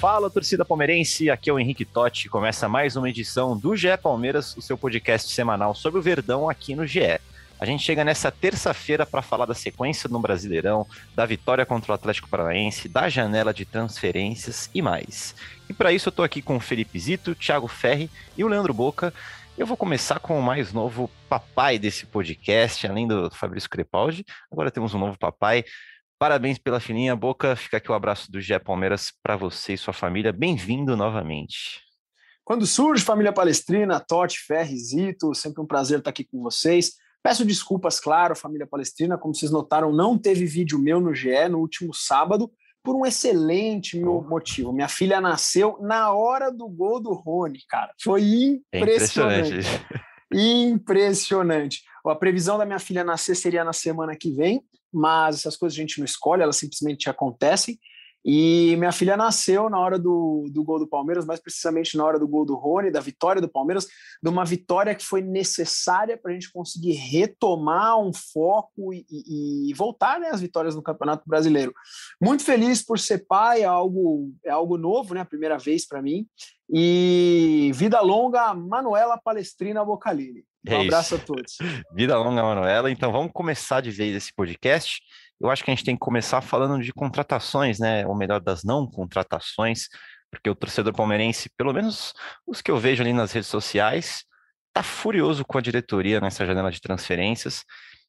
[0.00, 2.30] Fala, torcida palmeirense, aqui é o Henrique Totti.
[2.30, 6.74] Começa mais uma edição do GE Palmeiras, o seu podcast semanal sobre o Verdão aqui
[6.74, 7.20] no GE.
[7.58, 11.94] A gente chega nessa terça-feira para falar da sequência no Brasileirão, da vitória contra o
[11.94, 15.34] Atlético Paranaense, da janela de transferências e mais.
[15.68, 18.72] E para isso eu estou aqui com o Felipe Zito, Thiago Ferri e o Leandro
[18.72, 19.12] Boca.
[19.58, 24.24] Eu vou começar com o mais novo papai desse podcast, além do Fabrício Crepaldi.
[24.50, 25.62] Agora temos um novo papai.
[26.20, 27.56] Parabéns pela fininha, Boca.
[27.56, 30.30] Fica aqui o abraço do Gé Palmeiras para você e sua família.
[30.30, 31.80] Bem-vindo novamente.
[32.44, 36.92] Quando surge família palestrina, Totti, Ferri, Zito, sempre um prazer estar aqui com vocês.
[37.22, 39.16] Peço desculpas, claro, família palestrina.
[39.16, 42.52] Como vocês notaram, não teve vídeo meu no GE no último sábado
[42.84, 44.74] por um excelente motivo.
[44.74, 47.94] Minha filha nasceu na hora do gol do Rony, cara.
[47.98, 49.54] Foi impressionante.
[49.54, 49.86] É impressionante.
[50.30, 51.82] impressionante.
[52.06, 55.80] A previsão da minha filha nascer seria na semana que vem, mas essas coisas a
[55.80, 57.78] gente não escolhe, elas simplesmente acontecem.
[58.24, 62.18] E minha filha nasceu na hora do, do gol do Palmeiras, mais precisamente na hora
[62.18, 63.86] do gol do Rony, da vitória do Palmeiras,
[64.22, 69.70] de uma vitória que foi necessária para a gente conseguir retomar um foco e, e,
[69.70, 71.72] e voltar né, às vitórias no Campeonato Brasileiro.
[72.20, 76.02] Muito feliz por ser pai, é algo, é algo novo, né, a primeira vez para
[76.02, 76.26] mim.
[76.68, 80.44] E vida longa, Manuela Palestrina Bocalini.
[80.68, 81.22] Um é abraço isso.
[81.22, 81.58] a todos.
[81.94, 82.90] Vida longa, Manuela.
[82.90, 85.00] Então vamos começar de vez esse podcast.
[85.40, 88.06] Eu acho que a gente tem que começar falando de contratações, né?
[88.06, 89.88] Ou melhor, das não contratações,
[90.30, 92.12] porque o torcedor palmeirense, pelo menos
[92.46, 94.24] os que eu vejo ali nas redes sociais,
[94.72, 97.64] tá furioso com a diretoria nessa janela de transferências.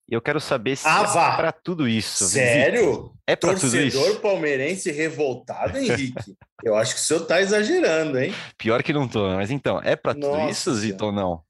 [0.09, 2.25] E eu quero saber se ah, é para tudo isso.
[2.25, 3.13] Sério?
[3.25, 3.97] É para tudo isso?
[3.97, 6.35] Torcedor palmeirense revoltado, Henrique?
[6.63, 8.33] eu acho que o senhor tá exagerando, hein?
[8.57, 11.41] Pior que não tô, mas então, é para tudo isso, Zito, ou não?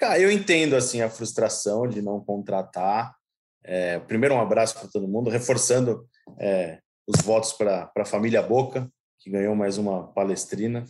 [0.00, 3.14] Cara, eu entendo assim a frustração de não contratar.
[3.62, 6.06] É, primeiro, um abraço para todo mundo, reforçando
[6.40, 10.84] é, os votos para a família Boca, que ganhou mais uma palestrina.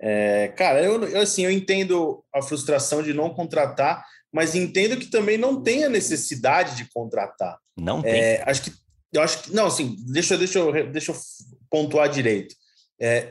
[0.00, 4.02] É, cara, eu, eu, assim, eu entendo a frustração de não contratar,
[4.32, 7.58] mas entendo que também não tem a necessidade de contratar.
[7.76, 8.40] Não tem.
[8.46, 8.72] acho que
[9.12, 11.16] eu acho que não, assim, deixa, deixa, eu, deixa eu
[11.70, 12.54] pontuar direito.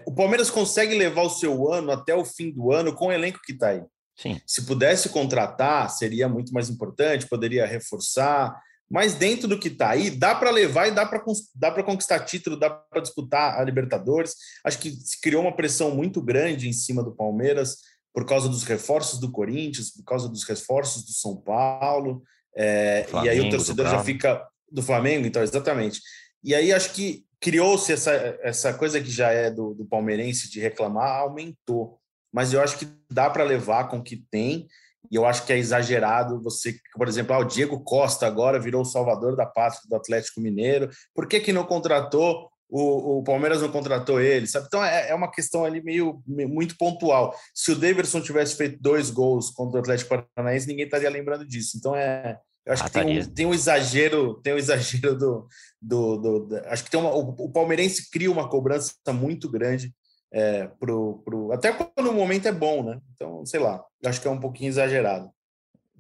[0.06, 3.42] o Palmeiras consegue levar o seu ano até o fim do ano com o elenco
[3.44, 3.84] que está aí.
[4.16, 4.40] Sim.
[4.46, 8.56] Se pudesse contratar, seria muito mais importante, poderia reforçar.
[8.90, 11.24] Mas dentro do que está aí, dá para levar e dá para
[11.56, 14.36] dá conquistar título, dá para disputar a Libertadores.
[14.64, 17.78] Acho que se criou uma pressão muito grande em cima do Palmeiras
[18.14, 22.22] por causa dos reforços do Corinthians, por causa dos reforços do São Paulo.
[22.56, 26.00] É, Flamengo, e aí o torcedor já fica do Flamengo, então, exatamente.
[26.44, 30.60] E aí acho que criou-se essa, essa coisa que já é do, do palmeirense de
[30.60, 32.00] reclamar, aumentou
[32.34, 34.68] mas eu acho que dá para levar com o que tem.
[35.12, 38.82] E eu acho que é exagerado você, por exemplo, ah, o Diego Costa agora virou
[38.82, 40.90] o salvador da pátria do Atlético Mineiro.
[41.14, 42.50] Por que, que não contratou?
[42.70, 44.66] O, o Palmeiras não contratou ele, sabe?
[44.66, 47.36] Então é, é uma questão ali meio, meio, muito pontual.
[47.54, 51.78] Se o Davidson tivesse feito dois gols contra o Atlético Paranaense, ninguém estaria lembrando disso.
[51.78, 55.48] Então é, eu acho ah, que tem um, tem um, exagero, tem um exagero do,
[55.80, 59.94] do, do, do acho que tem uma, o, o, palmeirense cria uma cobrança muito grande
[60.34, 63.00] é, pro, pro, até quando o momento é bom, né?
[63.14, 65.30] Então, sei lá, acho que é um pouquinho exagerado.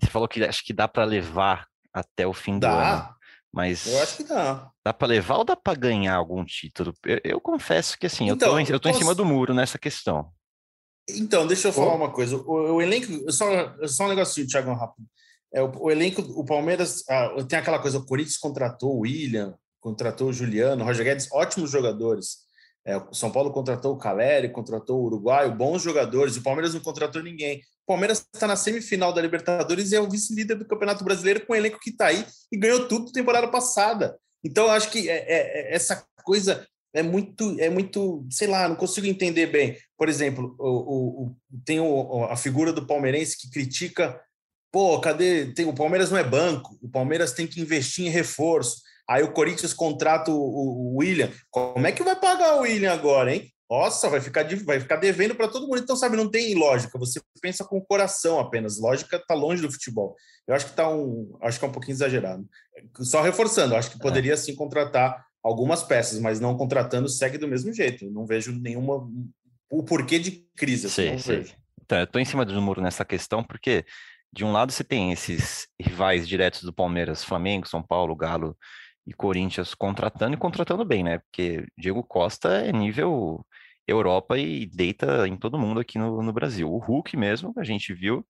[0.02, 2.70] Você falou que acho que dá para levar até o fim dá.
[2.70, 3.16] do ano.
[3.54, 4.72] Mas eu acho que dá.
[4.84, 6.92] Dá para levar ou dá para ganhar algum título?
[7.06, 9.00] Eu, eu, confesso que assim, então, eu tô, eu tô posso...
[9.00, 10.32] em cima do muro nessa questão.
[11.08, 12.36] Então, deixa eu falar uma coisa.
[12.36, 13.46] O, o elenco, só,
[13.88, 15.06] só um negocinho, Thiago, rápido.
[15.54, 19.54] É, o, o, elenco, o Palmeiras ah, tem aquela coisa, o Corinthians contratou o William,
[19.80, 22.38] contratou o Juliano, o Roger Guedes, ótimos jogadores.
[22.86, 26.36] É, o São Paulo contratou o Caleri, contratou o Uruguaio, bons jogadores.
[26.36, 27.62] O Palmeiras não contratou ninguém.
[27.84, 31.54] O Palmeiras está na semifinal da Libertadores e é o vice-líder do Campeonato Brasileiro com
[31.54, 34.18] o elenco que está aí e ganhou tudo temporada passada.
[34.44, 38.76] Então, acho que é, é, é, essa coisa é muito, é muito, sei lá, não
[38.76, 39.78] consigo entender bem.
[39.98, 44.20] Por exemplo, o, o, o tem o, a figura do palmeirense que critica,
[44.72, 45.54] pô, cadê?
[45.54, 48.82] Tem, o Palmeiras não é banco, o Palmeiras tem que investir em reforço.
[49.10, 51.30] Aí o Corinthians contrata o, o, William.
[51.52, 53.54] Como é que vai pagar o William agora, hein?
[53.74, 55.80] nossa, vai ficar, vai ficar devendo para todo mundo.
[55.80, 57.00] Então, sabe, não tem lógica.
[57.00, 58.80] Você pensa com o coração apenas.
[58.80, 60.16] Lógica está longe do futebol.
[60.48, 62.46] Eu acho que tá um, acho que é um pouquinho exagerado.
[63.00, 67.74] Só reforçando, acho que poderia sim contratar algumas peças, mas não contratando segue do mesmo
[67.74, 68.10] jeito.
[68.12, 69.10] não vejo nenhuma
[69.72, 70.86] o porquê de crise.
[70.86, 71.54] Assim, sim, sim.
[71.82, 73.86] Então, eu estou em cima do muro nessa questão porque
[74.32, 78.56] de um lado você tem esses rivais diretos do Palmeiras, Flamengo, São Paulo, Galo
[79.06, 81.20] e Corinthians contratando e contratando bem, né?
[81.20, 83.46] Porque Diego Costa é nível
[83.88, 86.72] Europa e deita em todo mundo aqui no, no Brasil.
[86.72, 88.26] O Hulk mesmo, a gente viu,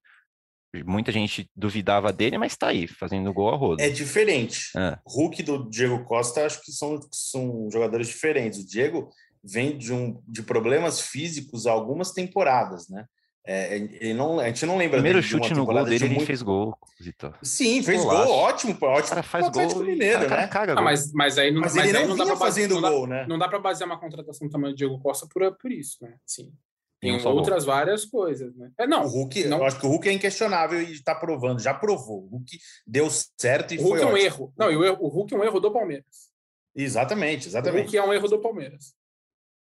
[0.84, 3.84] muita gente duvidava dele, mas está aí, fazendo gol a roda.
[3.84, 4.72] É diferente.
[4.76, 4.98] É.
[5.06, 8.60] Hulk do Diego Costa, acho que são, são jogadores diferentes.
[8.60, 9.10] O Diego
[9.44, 13.06] vem de, um, de problemas físicos há algumas temporadas, né?
[13.46, 16.20] É, ele não, a gente não lembra Primeiro chute de no gol dele, de muito...
[16.20, 17.38] ele fez gol, Vitor.
[17.44, 19.06] Sim, fez gol, ótimo, ótimo.
[19.06, 20.48] O cara faz gol, Mineiro, cara, né?
[20.48, 23.02] Caga, ah, mas, mas aí não, mas mas ele não, não dá fazendo não gol,
[23.02, 23.26] dá, né?
[23.28, 26.16] Não dá para basear uma contratação do tamanho do Diego Costa por, por isso, né?
[26.26, 26.54] Sim.
[27.02, 27.74] Tem outras gol.
[27.74, 28.72] várias coisas, né?
[28.78, 29.58] É, não, o Hulk, não...
[29.58, 32.24] eu acho que o Hulk é inquestionável e está provando, já provou.
[32.24, 32.58] O Hulk
[32.88, 34.26] deu certo e o Hulk foi é um ótimo.
[34.26, 34.54] erro.
[34.58, 36.32] Não, o, o Hulk é um erro do Palmeiras.
[36.74, 37.82] Exatamente, exatamente.
[37.82, 38.94] O Hulk é um erro do Palmeiras.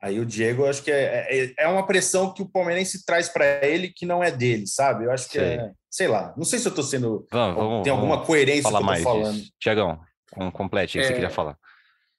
[0.05, 3.67] Aí o Diego, acho que é, é, é uma pressão que o palmeirense traz para
[3.67, 5.07] ele que não é dele, sabe?
[5.07, 5.55] Eu acho que sei.
[5.55, 7.27] é, sei lá, não sei se eu estou sendo.
[7.33, 9.43] Vamos, vamos, tem alguma coerência falar que eu mais falando.
[9.59, 9.99] Tiagão,
[10.37, 11.57] um complete o que você queria falar.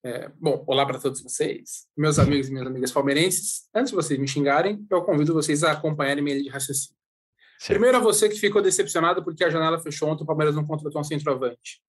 [0.03, 3.69] É, bom, olá para todos vocês, meus amigos e minhas amigas palmeirenses.
[3.71, 6.97] Antes de vocês me xingarem, eu convido vocês a acompanharem minha linha de raciocínio.
[7.59, 7.69] Certo.
[7.69, 10.99] Primeiro a você que ficou decepcionado porque a janela fechou ontem, o Palmeiras não contratou
[10.99, 11.83] um centroavante.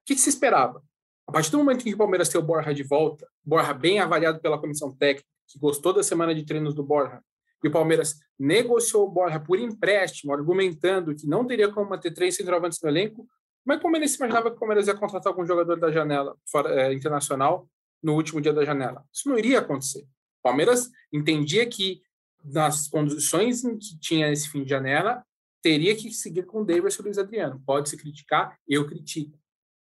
[0.00, 0.82] O que, que se esperava?
[1.28, 4.00] A partir do momento em que o Palmeiras tem o Borja de volta, Borja bem
[4.00, 7.22] avaliado pela comissão técnica, que gostou da semana de treinos do Borja,
[7.62, 12.34] e o Palmeiras negociou o Borja por empréstimo, argumentando que não teria como manter três
[12.34, 13.28] centroavantes no elenco,
[13.64, 16.74] mas como ele se imaginava que o Palmeiras ia contratar algum jogador da janela fora,
[16.74, 17.68] é, internacional
[18.02, 19.04] no último dia da janela?
[19.12, 20.00] Isso não iria acontecer.
[20.00, 22.02] O Palmeiras entendia que,
[22.42, 25.24] nas condições em que tinha esse fim de janela,
[25.62, 27.62] teria que seguir com o Davis e o Luiz Adriano.
[27.64, 29.38] Pode se criticar, eu critico.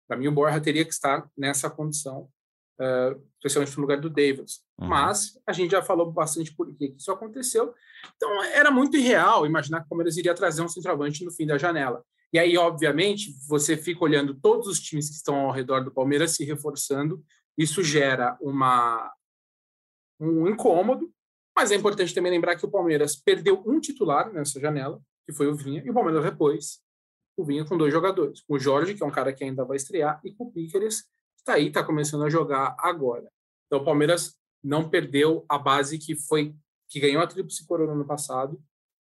[0.07, 2.29] Para mim, o Borja teria que estar nessa condição
[2.79, 4.61] uh, especialmente no lugar do Davis.
[4.79, 4.87] Uhum.
[4.87, 7.73] Mas a gente já falou bastante por que isso aconteceu.
[8.15, 11.57] Então era muito irreal imaginar que o Palmeiras iria trazer um centroavante no fim da
[11.57, 12.03] janela.
[12.33, 16.31] E aí, obviamente, você fica olhando todos os times que estão ao redor do Palmeiras
[16.31, 17.23] se reforçando.
[17.57, 19.11] Isso gera uma
[20.19, 21.11] um incômodo,
[21.55, 25.47] mas é importante também lembrar que o Palmeiras perdeu um titular nessa janela, que foi
[25.47, 26.79] o Vinha, e o Palmeiras repôs
[27.37, 29.75] o Vinha com dois jogadores, com o Jorge, que é um cara que ainda vai
[29.75, 31.03] estrear, e com o Piqueres,
[31.45, 33.31] está aí, está começando a jogar agora.
[33.67, 36.55] Então, o Palmeiras não perdeu a base que foi
[36.89, 38.59] que ganhou a tríplice coroa no ano passado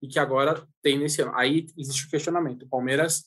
[0.01, 1.33] e que agora tem nesse ano.
[1.35, 2.65] Aí existe o questionamento.
[2.65, 3.25] O Palmeiras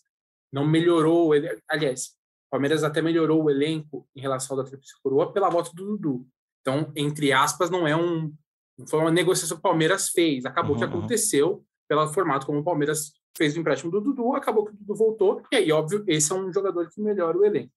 [0.52, 1.32] não melhorou,
[1.70, 2.08] aliás,
[2.48, 5.86] o Palmeiras até melhorou o elenco em relação ao da tríplice coroa pela volta do
[5.86, 6.28] Dudu.
[6.62, 8.34] Então, entre aspas, não é um
[8.78, 10.46] não foi uma negociação que o Palmeiras fez.
[10.46, 10.80] Acabou uhum.
[10.80, 14.76] que aconteceu pelo formato como o Palmeiras fez o empréstimo do Dudu, acabou que o
[14.76, 17.72] Dudu voltou, e aí, óbvio, esse é um jogador que melhora o elenco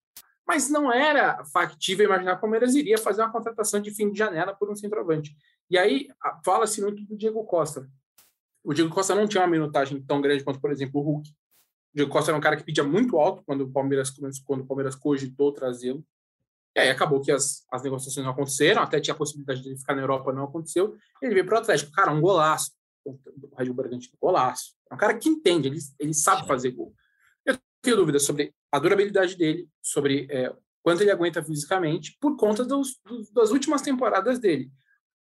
[0.49, 4.19] mas não era factível imaginar que o Palmeiras iria fazer uma contratação de fim de
[4.19, 5.37] janela por um centroavante.
[5.71, 6.09] E aí
[6.43, 7.87] fala-se muito do Diego Costa.
[8.65, 11.29] O Diego Costa não tinha uma minutagem tão grande quanto, por exemplo, o Hulk.
[11.29, 11.35] O
[11.95, 14.11] Diego Costa era um cara que pedia muito alto quando o Palmeiras
[14.43, 16.03] quando o Palmeiras cogitou trazê-lo.
[16.75, 19.79] E aí acabou que as, as negociações não aconteceram, até tinha a possibilidade de ele
[19.79, 20.97] ficar na Europa, não aconteceu.
[21.21, 21.93] Ele veio para o Atlético.
[21.93, 22.73] Cara, um golaço.
[23.05, 23.19] O
[23.59, 24.75] Red Bull Bragantino, golaço.
[24.91, 26.95] É um cara que entende, ele, ele sabe fazer gol.
[27.45, 30.52] Eu tenho dúvidas sobre a durabilidade dele, sobre é,
[30.83, 34.71] quanto ele aguenta fisicamente, por conta dos, dos, das últimas temporadas dele.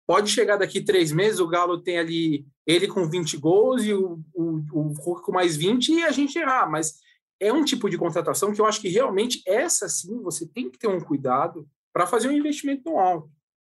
[0.06, 4.20] Pode chegar daqui três meses, o Galo tem ali ele com 20 gols e o,
[4.34, 6.94] o, o Hulk com mais 20 e a gente errar, mas
[7.40, 10.78] é um tipo de contratação que eu acho que realmente essa sim você tem que
[10.78, 13.30] ter um cuidado para fazer um investimento no alto.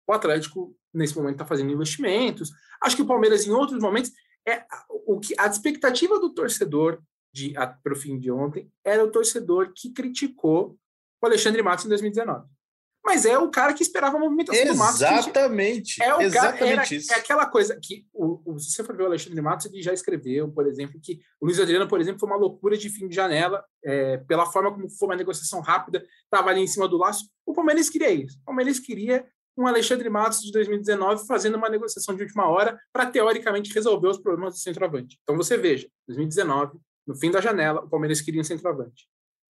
[0.06, 2.50] O Atlético, nesse momento, está fazendo investimentos.
[2.80, 4.10] Acho que o Palmeiras, em outros momentos,
[4.46, 4.64] é
[5.06, 7.00] o que a expectativa do torcedor
[7.82, 10.78] para o fim de ontem era o torcedor que criticou
[11.22, 12.46] o Alexandre Matos em 2019.
[13.04, 15.02] Mas é o cara que esperava a movimentação do Matos.
[15.02, 16.02] Exatamente.
[16.02, 17.12] É o exatamente cara, era, isso.
[17.12, 19.92] É aquela coisa que, o, o, se você for ver o Alexandre Matos, ele já
[19.92, 23.14] escreveu, por exemplo, que o Luiz Adriano, por exemplo, foi uma loucura de fim de
[23.14, 27.28] janela, é, pela forma como foi uma negociação rápida, estava ali em cima do laço.
[27.44, 28.38] O Palmeiras queria isso.
[28.38, 29.26] O Palmeiras queria
[29.56, 34.18] um Alexandre Matos de 2019 fazendo uma negociação de última hora para, teoricamente, resolver os
[34.18, 35.18] problemas do centroavante.
[35.22, 39.06] Então, você veja, 2019, no fim da janela, o Palmeiras queria um centroavante.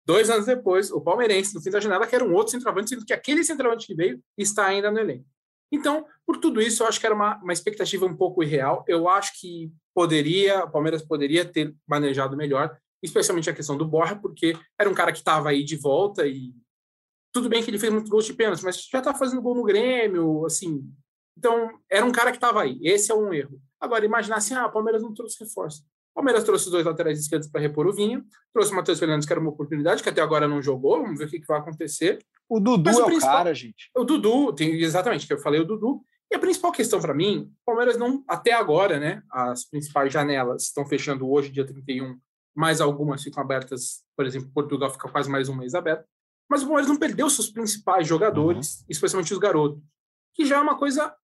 [0.04, 3.12] Dois anos depois, o Palmeirense, no fim da janela, quer um outro centroavante, sendo que
[3.12, 5.26] aquele centroavante que veio está ainda no elenco.
[5.72, 8.84] Então, por tudo isso, eu acho que era uma, uma expectativa um pouco irreal.
[8.88, 14.16] Eu acho que poderia, o Palmeiras poderia ter manejado melhor, especialmente a questão do Borja,
[14.16, 16.52] porque era um cara que estava aí de volta e
[17.32, 19.62] tudo bem que ele fez muitos gols de pênalti, mas já está fazendo gol no
[19.62, 20.92] Grêmio, assim,
[21.38, 22.78] Então, era um cara que estava aí.
[22.82, 23.60] Esse é um erro.
[23.78, 25.84] Agora, imaginar assim, ah, o Palmeiras não trouxe reforço.
[26.12, 29.26] O Palmeiras trouxe os dois laterais esquerdos para repor o Vinha, trouxe o Matheus Fernandes,
[29.26, 31.58] que era uma oportunidade, que até agora não jogou, vamos ver o que, que vai
[31.58, 32.18] acontecer.
[32.48, 33.90] O Dudu o é o cara, gente.
[33.96, 36.02] O Dudu, tem, exatamente, que eu falei o Dudu.
[36.30, 40.64] E a principal questão para mim, o Palmeiras não, até agora, né, as principais janelas
[40.64, 42.18] estão fechando hoje, dia 31,
[42.54, 46.04] mais algumas ficam abertas, por exemplo, Portugal fica quase mais um mês aberto,
[46.48, 48.86] mas o Palmeiras não perdeu seus principais jogadores, uhum.
[48.88, 49.82] especialmente os garotos,
[50.34, 51.14] que já é uma coisa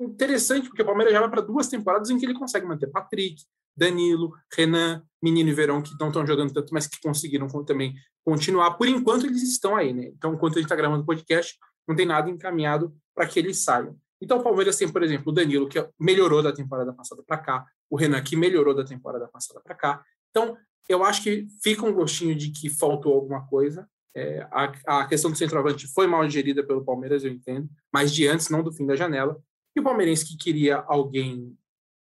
[0.00, 3.42] interessante, porque o Palmeiras já vai para duas temporadas em que ele consegue manter Patrick,
[3.78, 7.94] Danilo, Renan, Menino e Verão, que não estão jogando tanto, mas que conseguiram também
[8.24, 8.72] continuar.
[8.72, 10.06] Por enquanto, eles estão aí, né?
[10.06, 11.56] Então, enquanto a gente está gravando o podcast,
[11.86, 13.96] não tem nada encaminhado para que eles saiam.
[14.20, 17.64] Então, o Palmeiras tem, por exemplo, o Danilo, que melhorou da temporada passada para cá,
[17.88, 20.02] o Renan, que melhorou da temporada passada para cá.
[20.30, 20.56] Então,
[20.88, 23.88] eu acho que fica um gostinho de que faltou alguma coisa.
[24.14, 28.26] É, a, a questão do centroavante foi mal gerida pelo Palmeiras, eu entendo, mas de
[28.26, 29.40] antes, não do fim da janela.
[29.76, 31.56] E o palmeirense que queria alguém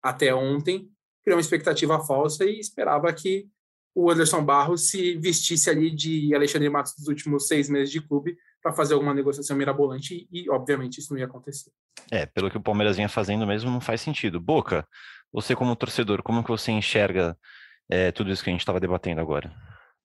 [0.03, 0.91] até ontem
[1.25, 3.49] criou uma expectativa falsa e esperava que
[3.95, 8.37] o Anderson Barros se vestisse ali de Alexandre Matos dos últimos seis meses de clube
[8.63, 11.71] para fazer alguma negociação mirabolante e, obviamente, isso não ia acontecer.
[12.11, 14.41] É, pelo que o Palmeiras vinha fazendo mesmo, não faz sentido.
[14.41, 14.87] Boca,
[15.33, 17.37] você como torcedor, como que você enxerga
[17.89, 19.53] é, tudo isso que a gente estava debatendo agora?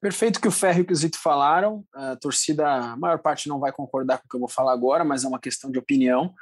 [0.01, 1.83] Perfeito que o Ferro e o Zito falaram.
[1.93, 5.03] A torcida, a maior parte não vai concordar com o que eu vou falar agora,
[5.03, 6.33] mas é uma questão de opinião.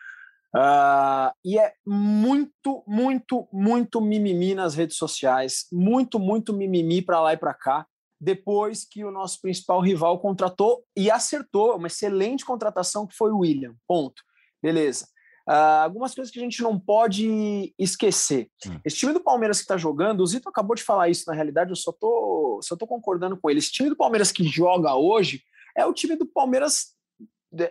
[0.58, 7.34] Uh, e é muito, muito, muito mimimi nas redes sociais, muito, muito mimimi para lá
[7.34, 7.86] e para cá,
[8.20, 13.40] depois que o nosso principal rival contratou e acertou uma excelente contratação que foi o
[13.40, 13.76] William.
[13.88, 14.24] Ponto.
[14.60, 15.06] Beleza.
[15.48, 18.50] Uh, algumas coisas que a gente não pode esquecer.
[18.66, 18.80] Hum.
[18.84, 21.70] Esse time do Palmeiras que está jogando, o Zito acabou de falar isso, na realidade,
[21.70, 23.60] eu só tô, só tô concordando com ele.
[23.60, 25.44] Esse time do Palmeiras que joga hoje
[25.78, 26.97] é o time do Palmeiras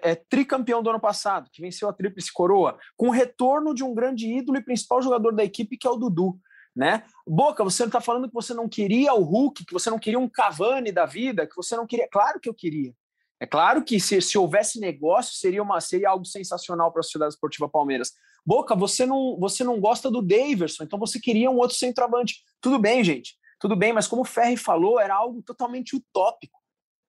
[0.03, 3.95] é, tricampeão do ano passado, que venceu a Tríplice Coroa, com o retorno de um
[3.95, 6.39] grande ídolo e principal jogador da equipe, que é o Dudu.
[6.75, 7.05] Né?
[7.27, 10.29] Boca, você está falando que você não queria o Hulk, que você não queria um
[10.29, 12.07] Cavani da vida, que você não queria.
[12.11, 12.95] Claro que eu queria.
[13.41, 17.35] É claro que se, se houvesse negócio, seria, uma, seria algo sensacional para a Sociedade
[17.35, 18.13] Esportiva Palmeiras.
[18.45, 22.43] Boca, você não, você não gosta do Daverson, então você queria um outro centroavante.
[22.61, 23.37] Tudo bem, gente.
[23.59, 26.59] Tudo bem, mas como o Ferri falou, era algo totalmente utópico.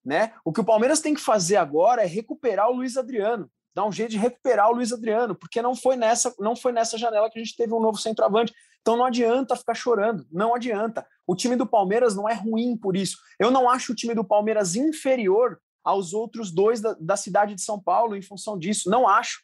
[0.07, 0.31] Né?
[0.45, 3.91] O que o Palmeiras tem que fazer agora é recuperar o Luiz Adriano, dar um
[3.91, 7.37] jeito de recuperar o Luiz Adriano, porque não foi nessa, não foi nessa janela que
[7.37, 8.53] a gente teve um novo centroavante.
[8.79, 11.05] Então não adianta ficar chorando, não adianta.
[11.27, 13.17] O time do Palmeiras não é ruim por isso.
[13.37, 17.61] Eu não acho o time do Palmeiras inferior aos outros dois da, da cidade de
[17.61, 18.89] São Paulo em função disso.
[18.89, 19.41] Não acho.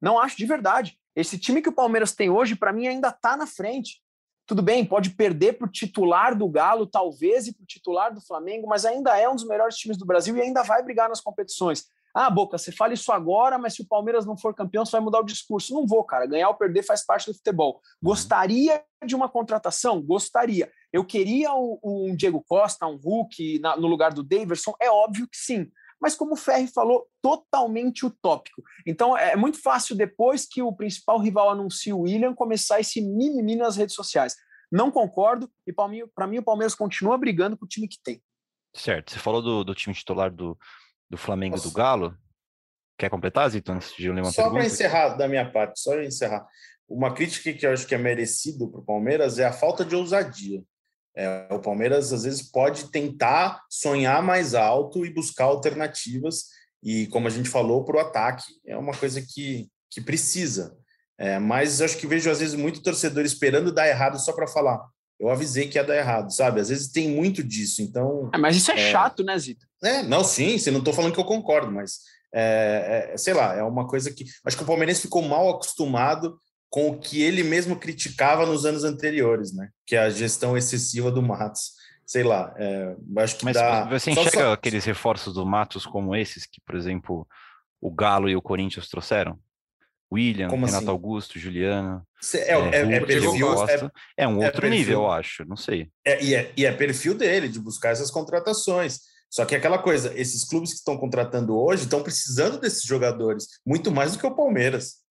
[0.00, 0.96] Não acho de verdade.
[1.16, 4.00] Esse time que o Palmeiras tem hoje, para mim, ainda está na frente.
[4.46, 8.20] Tudo bem, pode perder para o titular do Galo, talvez, e para o titular do
[8.20, 11.20] Flamengo, mas ainda é um dos melhores times do Brasil e ainda vai brigar nas
[11.20, 11.84] competições.
[12.14, 15.02] Ah, Boca, você fala isso agora, mas se o Palmeiras não for campeão, você vai
[15.02, 15.74] mudar o discurso.
[15.74, 16.24] Não vou, cara.
[16.24, 17.82] Ganhar ou perder faz parte do futebol.
[18.02, 20.00] Gostaria de uma contratação?
[20.00, 20.70] Gostaria.
[20.90, 24.72] Eu queria um, um Diego Costa, um Hulk na, no lugar do Daverson?
[24.80, 28.62] É óbvio que sim mas como o Ferri falou, totalmente utópico.
[28.86, 33.56] Então é muito fácil, depois que o principal rival anuncia o William, começar esse mimimi
[33.56, 34.34] nas redes sociais.
[34.70, 35.88] Não concordo, e para
[36.26, 38.22] mim, o Palmeiras continua brigando com o time que tem.
[38.74, 39.12] Certo.
[39.12, 40.58] Você falou do, do time titular do,
[41.08, 42.16] do Flamengo e do Galo.
[42.98, 46.00] Quer completar, Zito, antes de eu ler uma Só para encerrar da minha parte, só
[46.00, 46.46] encerrar.
[46.88, 49.94] Uma crítica que eu acho que é merecido para o Palmeiras é a falta de
[49.94, 50.62] ousadia.
[51.16, 56.44] É, o Palmeiras às vezes pode tentar sonhar mais alto e buscar alternativas,
[56.82, 60.76] e como a gente falou, para o ataque é uma coisa que, que precisa.
[61.18, 64.84] É, mas acho que vejo às vezes muito torcedor esperando dar errado só para falar.
[65.18, 66.60] Eu avisei que ia dar errado, sabe?
[66.60, 68.30] Às vezes tem muito disso, então.
[68.34, 69.66] É, mas isso é, é, chato, né, Zito?
[69.82, 72.00] É, não, sim, você não estou falando que eu concordo, mas
[72.34, 76.38] é, é, sei lá, é uma coisa que acho que o Palmeirense ficou mal acostumado
[76.76, 79.70] com o que ele mesmo criticava nos anos anteriores, né?
[79.86, 81.70] Que é a gestão excessiva do Matos.
[82.04, 83.84] Sei lá, é, acho que Mas dá...
[83.88, 84.52] você enxerga só, só...
[84.52, 87.26] aqueles reforços do Matos como esses que, por exemplo,
[87.80, 89.38] o Galo e o Corinthians trouxeram?
[90.12, 90.90] William, como Renato assim?
[90.90, 92.02] Augusto, Juliano.
[92.34, 93.46] É, é, é, é perfil.
[93.66, 95.88] É, é um outro perfil, nível, eu acho, não sei.
[96.04, 99.00] É, e, é, e é perfil dele de buscar essas contratações.
[99.30, 103.90] Só que aquela coisa, esses clubes que estão contratando hoje estão precisando desses jogadores muito
[103.90, 105.05] mais do que o Palmeiras.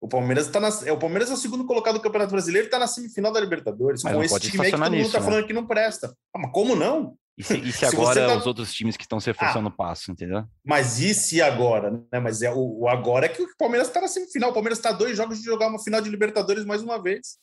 [0.00, 2.68] O Palmeiras está na, é o Palmeiras é o segundo colocado do Campeonato Brasileiro e
[2.68, 4.02] está na semifinal da Libertadores.
[4.04, 5.24] Mas com esse time aí que todo mundo está né?
[5.24, 6.16] falando que não presta.
[6.32, 7.16] Ah, mas como não?
[7.36, 8.36] E se, e se, se agora tá...
[8.36, 10.44] os outros times que estão se reforçando ah, passo, entendeu?
[10.64, 11.90] Mas e se agora?
[11.90, 12.20] Né?
[12.20, 14.50] Mas é o, o agora é que o Palmeiras está na semifinal.
[14.50, 17.38] O Palmeiras está dois jogos de jogar uma final de Libertadores mais uma vez.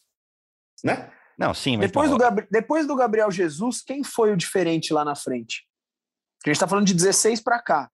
[0.81, 1.11] Né?
[1.37, 2.47] Não, sim, mas depois, do Gabri...
[2.49, 5.67] depois do Gabriel Jesus, quem foi o diferente lá na frente?
[6.45, 7.89] A gente está falando de 16 para cá.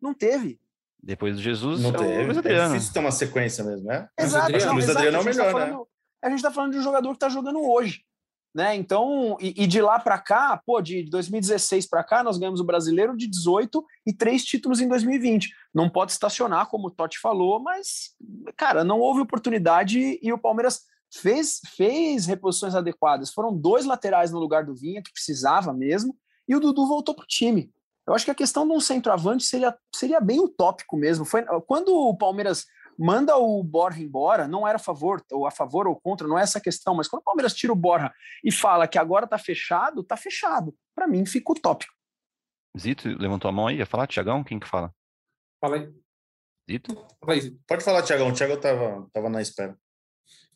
[0.00, 0.60] Não teve.
[1.04, 2.24] Depois do Jesus, Não é o teve.
[2.24, 2.72] Luiz É Adriano.
[2.74, 4.08] difícil ter uma sequência mesmo, né?
[4.18, 5.66] Exato, Adriano- não, Luiz exato, Adriano é o a gente tá melhor, né?
[5.66, 5.88] falando-
[6.22, 8.02] A gente está falando de um jogador que está jogando hoje.
[8.56, 8.76] Né?
[8.76, 12.64] Então, e, e de lá para cá, pô, de 2016 para cá, nós ganhamos o
[12.64, 15.52] brasileiro de 18 e três títulos em 2020.
[15.74, 18.12] Não pode estacionar, como o Totti falou, mas,
[18.56, 20.82] cara, não houve oportunidade e o Palmeiras
[21.12, 23.32] fez, fez reposições adequadas.
[23.32, 26.16] Foram dois laterais no lugar do Vinha, que precisava mesmo,
[26.48, 27.72] e o Dudu voltou para o time.
[28.06, 31.24] Eu acho que a questão de um centroavante seria, seria bem utópico mesmo.
[31.24, 32.66] Foi quando o Palmeiras
[32.98, 36.42] manda o Borja embora, não era a favor, ou a favor ou contra, não é
[36.42, 38.12] essa questão, mas quando o Palmeiras tira o Borja
[38.44, 40.74] e fala que agora tá fechado, tá fechado.
[40.94, 41.92] Para mim fica utópico.
[42.78, 44.06] Zito levantou a mão aí, ia falar?
[44.06, 44.92] Tiagão, quem que fala?
[45.60, 45.92] Fala aí.
[46.70, 46.94] Zito?
[47.20, 47.60] Fala aí, Zito.
[47.66, 48.28] Pode falar, Tiagão.
[48.28, 49.78] O Thiago tava, tava na espera.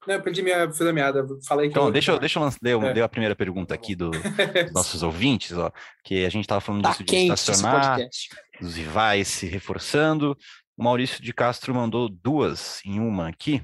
[0.08, 1.26] Não, eu perdi minha, fiz a meada.
[1.46, 3.02] Falei que Então, eu- deixa, eu- deixa eu lançar, ler, É.
[3.02, 4.10] a primeira pergunta aqui do-
[4.72, 5.70] dos nossos ouvintes, ó,
[6.02, 8.28] que a gente estava falando Tá disso de estacionar, podcast.
[8.62, 10.36] os rivais se reforçando.
[10.76, 13.62] O Maurício de Castro mandou duas em uma aqui.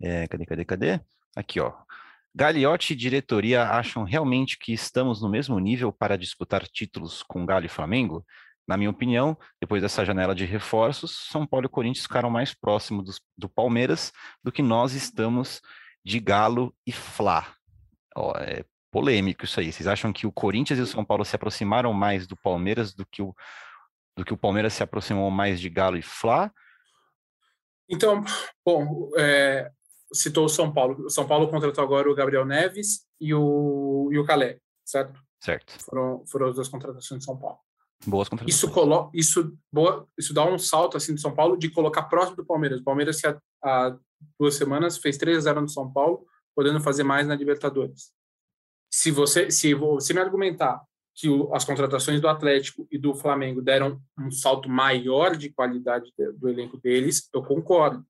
[0.00, 1.00] É, cadê, cadê, cadê?
[1.34, 1.72] Aqui, ó.
[2.34, 7.64] Gagliotti e diretoria acham realmente que estamos no mesmo nível para disputar títulos com Galo
[7.66, 8.24] e Flamengo?
[8.66, 13.04] Na minha opinião, depois dessa janela de reforços, São Paulo e Corinthians ficaram mais próximos
[13.04, 15.60] dos- do, Palmeiras do que nós estamos
[16.04, 17.46] de Galo e Fla.
[18.16, 19.70] Ó, é polêmico isso aí.
[19.72, 23.04] Vocês acham que o Corinthians e o São Paulo se aproximaram mais do Palmeiras do
[23.04, 23.34] que o,
[24.16, 26.50] do que o Palmeiras se aproximou mais de Galo e Fla?
[27.88, 28.24] Então,
[28.64, 29.70] bom, é,
[30.12, 31.04] citou o São Paulo.
[31.04, 35.20] O São Paulo contratou agora o Gabriel Neves e o, e o Calé, certo?
[35.40, 35.78] Certo.
[35.84, 37.58] Foram, foram as duas contratações de São Paulo.
[38.06, 38.28] Boas.
[38.46, 42.36] Isso, colo isso, boa, isso dá um salto assim do São Paulo de colocar próximo
[42.36, 42.80] do Palmeiras.
[42.80, 43.96] O Palmeiras, que há, há
[44.38, 48.12] duas semanas fez 3 a 0 no São Paulo, podendo fazer mais na Libertadores.
[48.92, 50.82] Se você, se você me argumentar
[51.14, 56.12] que o, as contratações do Atlético e do Flamengo deram um salto maior de qualidade
[56.16, 58.04] de, do elenco deles, eu concordo.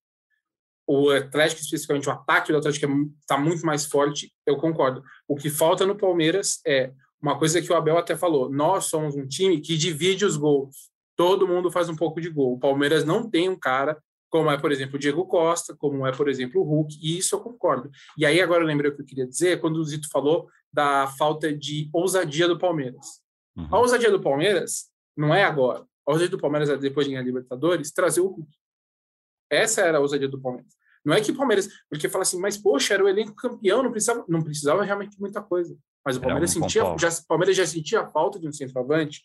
[0.87, 2.87] O Atlético, especificamente o ataque do Atlético
[3.21, 5.03] está muito mais forte, eu concordo.
[5.27, 6.93] O que falta no Palmeiras é
[7.25, 10.91] uma coisa que o Abel até falou: nós somos um time que divide os gols.
[11.17, 12.53] Todo mundo faz um pouco de gol.
[12.53, 13.97] O Palmeiras não tem um cara
[14.29, 17.37] como é, por exemplo, o Diego Costa, como é, por exemplo, o Hulk, e isso
[17.37, 17.89] eu concordo.
[18.19, 21.07] E aí agora eu lembrei o que eu queria dizer, quando o Zito falou da
[21.07, 23.23] falta de ousadia do Palmeiras.
[23.57, 23.69] Uhum.
[23.71, 25.87] A ousadia do Palmeiras não é agora.
[26.05, 28.51] A ousadia do Palmeiras é depois de ganhar a Libertadores, trazer o Hulk.
[29.49, 30.73] Essa era a ousadia do Palmeiras.
[31.05, 33.93] Não é que o Palmeiras, porque fala assim, mas poxa, era o elenco campeão, não
[33.93, 35.79] precisava, não precisava realmente muita coisa.
[36.05, 39.23] Mas o Palmeiras sentia, já, o Palmeiras já sentia a falta de um centroavante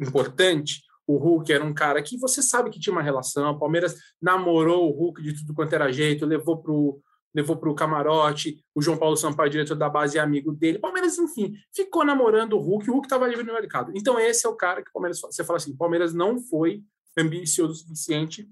[0.00, 0.82] importante.
[1.06, 3.50] O Hulk era um cara que você sabe que tinha uma relação.
[3.50, 7.02] O Palmeiras namorou o Hulk de tudo quanto era jeito, levou pro
[7.34, 10.78] levou para o camarote, o João Paulo Sampaio, diretor da base, é amigo dele.
[10.78, 13.92] O Palmeiras, enfim, ficou namorando o Hulk, o Hulk estava livre no mercado.
[13.94, 15.20] Então, esse é o cara que o Palmeiras.
[15.20, 16.82] Você fala assim: o Palmeiras não foi
[17.16, 18.48] ambicioso o suficiente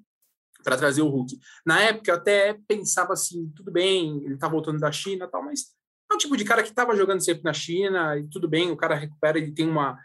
[0.63, 1.39] para trazer o Hulk.
[1.65, 5.75] Na época, eu até pensava assim: tudo bem, ele está voltando da China tal, mas
[6.11, 8.77] é o tipo de cara que estava jogando sempre na China, e tudo bem, o
[8.77, 9.99] cara recupera, ele tem uma.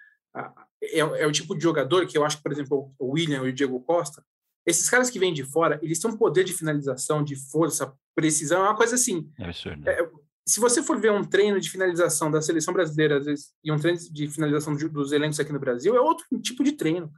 [0.84, 3.54] É, é o tipo de jogador que eu acho por exemplo, o William e o
[3.54, 4.24] Diego Costa,
[4.66, 8.66] esses caras que vêm de fora, eles têm um poder de finalização, de força, precisão,
[8.66, 9.30] é uma coisa assim.
[9.40, 9.88] É absurdo.
[9.88, 10.10] É,
[10.48, 13.78] se você for ver um treino de finalização da seleção brasileira, às vezes, e um
[13.78, 17.12] treino de finalização dos elencos aqui no Brasil, é outro tipo de treino.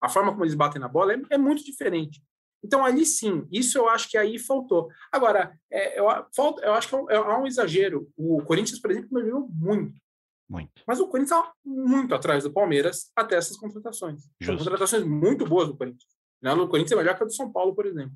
[0.00, 2.20] A forma como eles batem na bola é, é muito diferente.
[2.64, 4.88] Então, ali sim, isso eu acho que aí faltou.
[5.10, 8.08] Agora, é, eu, falta, eu acho que é, é um exagero.
[8.16, 10.00] O Corinthians, por exemplo, melhorou muito.
[10.48, 10.70] Muito.
[10.86, 14.22] Mas o Corinthians estava muito atrás do Palmeiras até essas contratações.
[14.22, 14.64] São Justo.
[14.64, 16.12] contratações muito boas do Corinthians.
[16.42, 16.52] Né?
[16.52, 18.12] O Corinthians é melhor que a do São Paulo, por exemplo.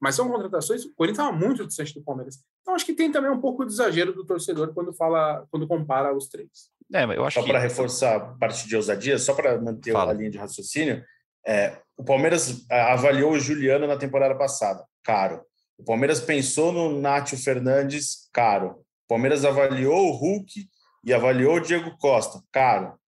[0.00, 2.38] Mas são contratações, o Corinthians estava muito distante do Palmeiras.
[2.60, 6.14] Então acho que tem também um pouco de exagero do torcedor quando fala, quando compara
[6.14, 6.70] os três.
[6.92, 7.50] É, eu acho Só que...
[7.50, 10.10] para reforçar a parte de ousadia, só para manter Fala.
[10.10, 11.02] a linha de raciocínio,
[11.46, 15.42] é, o Palmeiras é, avaliou o Juliano na temporada passada, caro.
[15.78, 18.80] O Palmeiras pensou no Nátio Fernandes, caro.
[19.04, 20.68] O Palmeiras avaliou o Hulk
[21.04, 22.98] e avaliou o Diego Costa, caro.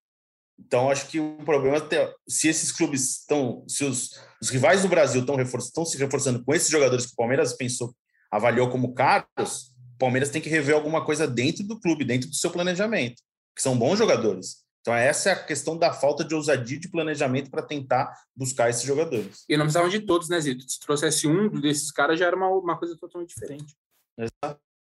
[0.59, 4.11] Então, acho que o problema é se esses clubes estão, se os,
[4.43, 7.95] os rivais do Brasil estão, estão se reforçando com esses jogadores que o Palmeiras pensou,
[8.31, 12.35] avaliou como caros, o Palmeiras tem que rever alguma coisa dentro do clube, dentro do
[12.35, 13.23] seu planejamento,
[13.55, 14.68] que são bons jogadores.
[14.89, 18.85] Então, essa é a questão da falta de ousadia de planejamento para tentar buscar esses
[18.85, 19.45] jogadores.
[19.47, 20.65] E não precisavam de todos, né, Zito?
[20.67, 23.77] Se trouxesse um desses caras, já era uma, uma coisa totalmente diferente.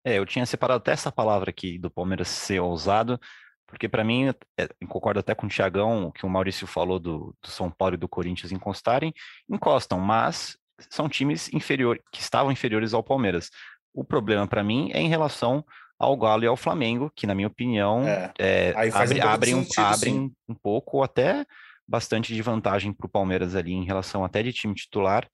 [0.04, 3.18] É, eu tinha separado até essa palavra aqui do Palmeiras ser ousado,
[3.66, 4.28] porque para mim,
[4.60, 7.96] é, concordo até com o Thiagão, o que o Maurício falou do, do São Paulo
[7.96, 9.14] e do Corinthians encostarem,
[9.50, 10.58] encostam, mas
[10.90, 13.50] são times inferiores, que estavam inferiores ao Palmeiras.
[13.94, 15.64] O problema para mim é em relação
[16.00, 18.34] ao Galo e ao Flamengo, que na minha opinião É.
[18.40, 21.46] é, abre- um abrem, um, sentido, abrem um pouco, ou até
[21.88, 25.28] bastante de vantagem para o Palmeiras ali em relação até de time titular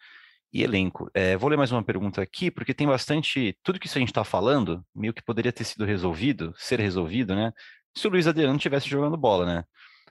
[0.52, 1.10] e elenco.
[1.14, 3.56] É, vou ler mais uma pergunta aqui, porque tem bastante.
[3.64, 7.36] Tudo que isso a gente está falando, meio que poderia ter sido resolvido, ser resolvido,
[7.36, 7.52] né?
[7.96, 9.64] Se o Luiz Adriano estivesse jogando bola, né?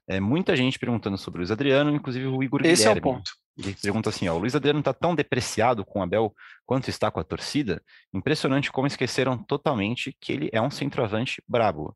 [0.09, 2.99] É, muita gente perguntando sobre o Luiz Adriano, inclusive o Igor Esse Guilherme.
[2.99, 3.31] é o ponto.
[3.59, 7.11] Ele pergunta assim: ó, o Luiz Adriano está tão depreciado com o Abel quanto está
[7.11, 7.83] com a torcida?
[8.15, 11.95] Impressionante como esqueceram totalmente que ele é um centroavante brabo.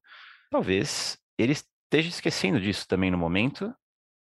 [0.51, 3.75] Talvez ele esteja esquecendo disso também no momento,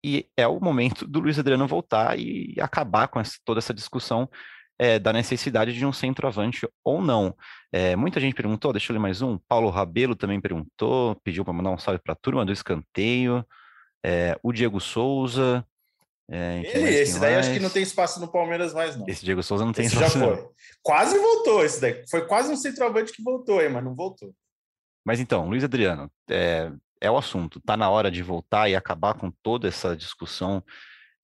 [0.04, 4.28] e é o momento do Luiz Adriano voltar e acabar com essa, toda essa discussão
[4.78, 7.36] é, da necessidade de um centroavante ou não.
[7.70, 9.38] É, muita gente perguntou, deixa eu ler mais um.
[9.48, 13.44] Paulo Rabelo também perguntou, pediu para mandar um salve para a turma do escanteio.
[14.04, 15.66] É, o Diego Souza.
[16.30, 17.46] É, Ele, esse daí mais?
[17.46, 19.06] acho que não tem espaço no Palmeiras mais, não.
[19.06, 20.18] Esse Diego Souza não tem esse espaço.
[20.18, 20.48] Já foi.
[20.82, 22.04] Quase voltou esse daí.
[22.08, 24.34] Foi quase um centroavante que voltou, aí, mas não voltou.
[25.04, 27.58] Mas então, Luiz Adriano, é, é o assunto.
[27.58, 30.64] Está na hora de voltar e acabar com toda essa discussão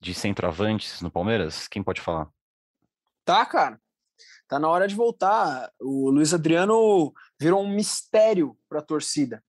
[0.01, 1.69] de centroavantes no Palmeiras?
[1.69, 2.29] Quem pode falar?
[3.25, 3.81] Tá, cara.
[4.49, 5.71] Tá na hora de voltar.
[5.81, 9.43] O Luiz Adriano virou um mistério para a torcida.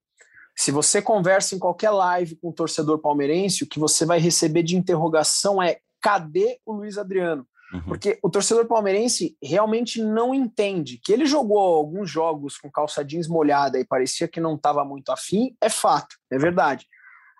[0.59, 4.61] Se você conversa em qualquer live com um torcedor palmeirense, o que você vai receber
[4.61, 7.47] de interrogação é: cadê o Luiz Adriano?
[7.73, 7.81] Uhum.
[7.83, 13.25] Porque o torcedor palmeirense realmente não entende que ele jogou alguns jogos com calça jeans
[13.25, 16.85] molhada e parecia que não estava muito afim, é fato, é verdade.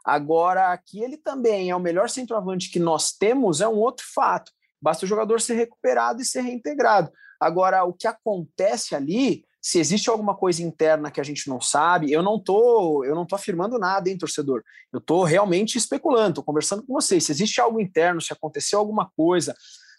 [0.06, 4.50] Agora, que ele também é o melhor centroavante que nós temos é um outro fato.
[4.82, 7.12] Basta o jogador ser recuperado e ser reintegrado.
[7.38, 12.12] Agora, o que acontece ali, se existe alguma coisa interna que a gente não sabe,
[12.12, 14.64] eu não tô, eu não tô afirmando nada, hein, torcedor.
[14.92, 17.26] Eu tô realmente especulando, tô conversando com vocês.
[17.26, 19.56] Se existe algo interno, se aconteceu alguma coisa,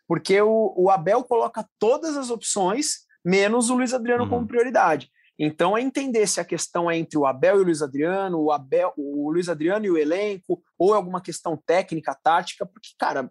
[0.09, 4.31] porque o, o Abel coloca todas as opções, menos o Luiz Adriano uhum.
[4.31, 5.11] como prioridade.
[5.39, 8.53] Então é entender se a questão é entre o Abel e o Luiz Adriano, o
[8.53, 13.31] Abel, o Luiz Adriano e o elenco, ou é alguma questão técnica, tática, porque, cara,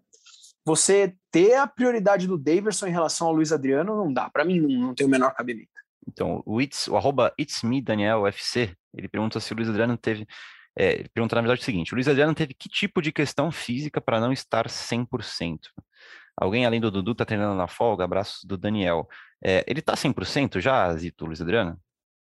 [0.65, 4.29] você ter a prioridade do Daverson em relação ao Luiz Adriano não dá.
[4.29, 5.78] Para mim, não, não tem o menor cabimento.
[6.09, 9.97] Então, o, it's, o arroba It's Me Daniel FC, ele pergunta se o Luiz Adriano
[9.97, 10.27] teve.
[10.77, 13.51] É, ele pergunta, na verdade, o seguinte: o Luiz Adriano teve que tipo de questão
[13.51, 15.59] física para não estar 100%?
[16.35, 18.03] Alguém além do Dudu tá treinando na folga?
[18.03, 19.07] Abraço do Daniel.
[19.43, 21.79] É, ele tá 100% já, Zito, Luiz Adriano?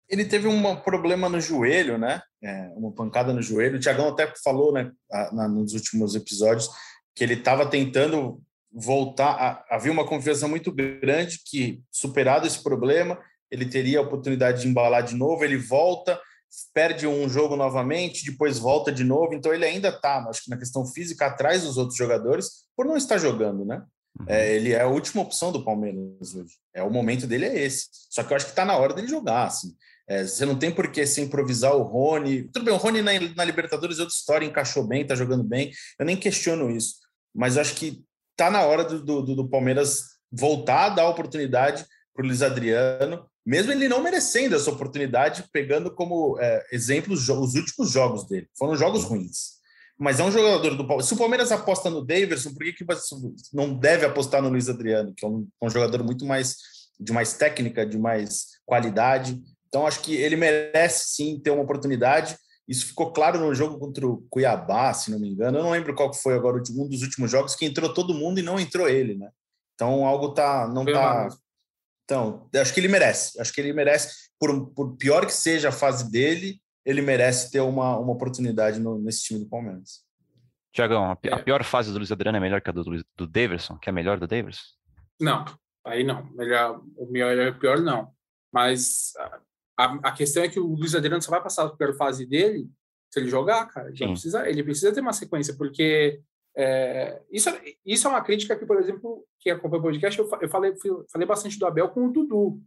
[0.09, 2.21] Ele teve um problema no joelho, né?
[2.41, 3.77] É, uma pancada no joelho.
[3.77, 4.91] O Tiagão até falou, né,
[5.49, 6.69] nos últimos episódios,
[7.13, 9.65] que ele estava tentando voltar.
[9.69, 13.19] havia uma confiança muito grande que, superado esse problema,
[13.51, 15.43] ele teria a oportunidade de embalar de novo.
[15.43, 16.19] Ele volta,
[16.73, 19.33] perde um jogo novamente, depois volta de novo.
[19.33, 22.97] Então ele ainda está, acho que na questão física, atrás dos outros jogadores, por não
[22.97, 23.83] estar jogando, né?
[24.19, 24.25] Uhum.
[24.27, 26.55] É, ele é a última opção do Palmeiras hoje.
[26.73, 27.87] É o momento dele é esse.
[28.09, 29.45] Só que eu acho que está na hora dele jogar.
[29.45, 29.75] Assim.
[30.07, 32.49] É, você não tem por que se improvisar o Rony.
[32.53, 35.71] Tudo bem, o Rony na, na Libertadores é outra história, encaixou bem, está jogando bem.
[35.99, 36.95] Eu nem questiono isso.
[37.35, 41.85] Mas eu acho que está na hora do, do, do, Palmeiras voltar a dar oportunidade
[42.13, 47.55] para o Luiz Adriano, mesmo ele não merecendo essa oportunidade, pegando como é, exemplos os
[47.55, 48.47] últimos jogos dele.
[48.57, 49.57] Foram jogos ruins
[49.97, 51.07] mas é um jogador do Palmeiras.
[51.07, 52.85] Se o Palmeiras aposta no Davidson, por que, que
[53.51, 56.55] não deve apostar no Luiz Adriano, que é um, um, jogador muito mais
[56.99, 59.41] de mais técnica, de mais qualidade?
[59.67, 62.37] Então, acho que ele merece sim ter uma oportunidade.
[62.67, 65.57] Isso ficou claro no jogo contra o Cuiabá, se não me engano.
[65.57, 68.43] Eu não lembro qual foi agora um dos últimos jogos que entrou todo mundo e
[68.43, 69.29] não entrou ele, né?
[69.73, 71.27] Então, algo tá não tá
[72.07, 73.39] Então, acho que ele merece.
[73.39, 77.59] Acho que ele merece por, por pior que seja a fase dele, ele merece ter
[77.59, 80.05] uma, uma oportunidade no, nesse time do Palmeiras.
[80.71, 81.43] Tiagão, a, a, é.
[81.43, 82.83] pior fase do Luiz Adriano é melhor que a do,
[83.15, 84.63] do Daverson, que é melhor do Daverson?
[85.19, 85.43] Não,
[85.85, 86.23] aí não.
[86.31, 88.09] Melhor, o melhor é o pior, não.
[88.53, 89.11] Mas
[89.77, 92.69] a, a, questão é que o Luiz Adriano só vai passar a pior fase dele
[93.11, 93.89] se ele jogar, cara.
[93.89, 96.21] Ele precisa, ele precisa ter uma sequência, porque
[96.59, 97.49] é, isso,
[97.85, 100.73] isso é uma crítica que, por exemplo, quem acompanha o podcast, eu, eu falei,
[101.11, 102.59] falei bastante do Abel com o Dudu.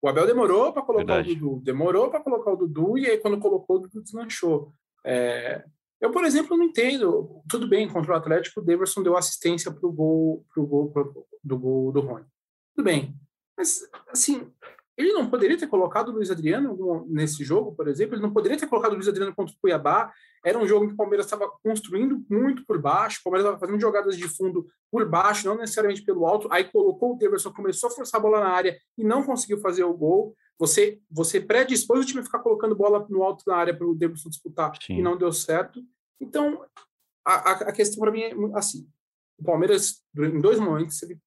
[0.00, 1.32] O Abel demorou para colocar Verdade.
[1.32, 4.72] o Dudu, demorou para colocar o Dudu, e aí quando colocou, o Dudu deslanchou.
[5.04, 5.62] É,
[6.00, 7.42] eu, por exemplo, não entendo.
[7.46, 11.26] Tudo bem, contra o Atlético, o Daverson deu assistência para o gol, pro gol pro,
[11.42, 12.24] do gol do Rony.
[12.74, 13.14] Tudo bem.
[13.56, 14.50] Mas, assim,
[14.96, 18.14] ele não poderia ter colocado o Luiz Adriano nesse jogo, por exemplo?
[18.14, 20.12] Ele não poderia ter colocado o Luiz Adriano contra o Cuiabá?
[20.44, 23.80] Era um jogo que o Palmeiras estava construindo muito por baixo, o Palmeiras estava fazendo
[23.80, 26.46] jogadas de fundo por baixo, não necessariamente pelo alto.
[26.50, 29.82] Aí colocou o Deverson, começou a forçar a bola na área e não conseguiu fazer
[29.82, 30.36] o gol.
[30.58, 33.96] Você, você predispôs o time a ficar colocando bola no alto da área para o
[33.96, 34.98] Deverson disputar Sim.
[34.98, 35.82] e não deu certo.
[36.20, 36.64] Então,
[37.26, 38.86] a, a questão para mim é assim:
[39.40, 41.18] o Palmeiras, em dois momentos, teve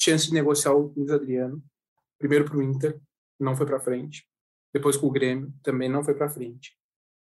[0.00, 1.62] chance de negociar o Luiz Adriano
[2.24, 2.98] primeiro para o Inter,
[3.38, 4.26] não foi para frente.
[4.72, 6.72] Depois com o Grêmio, também não foi para frente.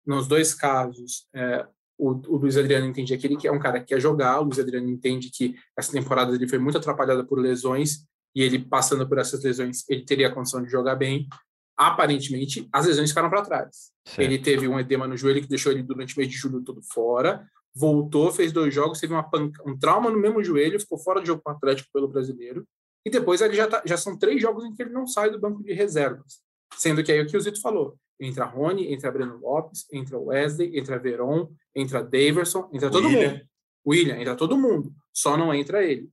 [0.06, 1.66] Nos dois casos, é,
[1.98, 4.60] o, o Luiz Adriano entendia que ele é um cara que quer jogar, o Luiz
[4.60, 9.18] Adriano entende que essa temporada ele foi muito atrapalhada por lesões, e ele passando por
[9.18, 11.30] essas lesões, ele teria a condição de jogar bem.
[11.78, 13.92] Aparentemente, as lesões ficaram para trás.
[14.06, 14.20] Certo.
[14.20, 16.82] Ele teve um edema no joelho que deixou ele durante o mês de julho todo
[16.84, 21.22] fora, voltou, fez dois jogos, teve uma panca, um trauma no mesmo joelho, ficou fora
[21.22, 22.68] de jogo com o Atlético pelo brasileiro.
[23.06, 25.40] E depois ele já, tá, já são três jogos em que ele não sai do
[25.40, 26.42] banco de reservas.
[26.76, 30.78] Sendo que aí o que o Zito falou: entra Rony, entra Breno Lopes, entra Wesley,
[30.78, 33.32] entra Veron, entra Daverson, entra todo William.
[33.32, 33.50] mundo.
[33.88, 34.94] William, entra todo mundo.
[35.14, 36.10] Só não entra ele.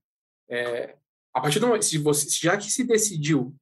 [0.48, 0.96] É,
[1.34, 3.54] a partir do momento, se você, já que se decidiu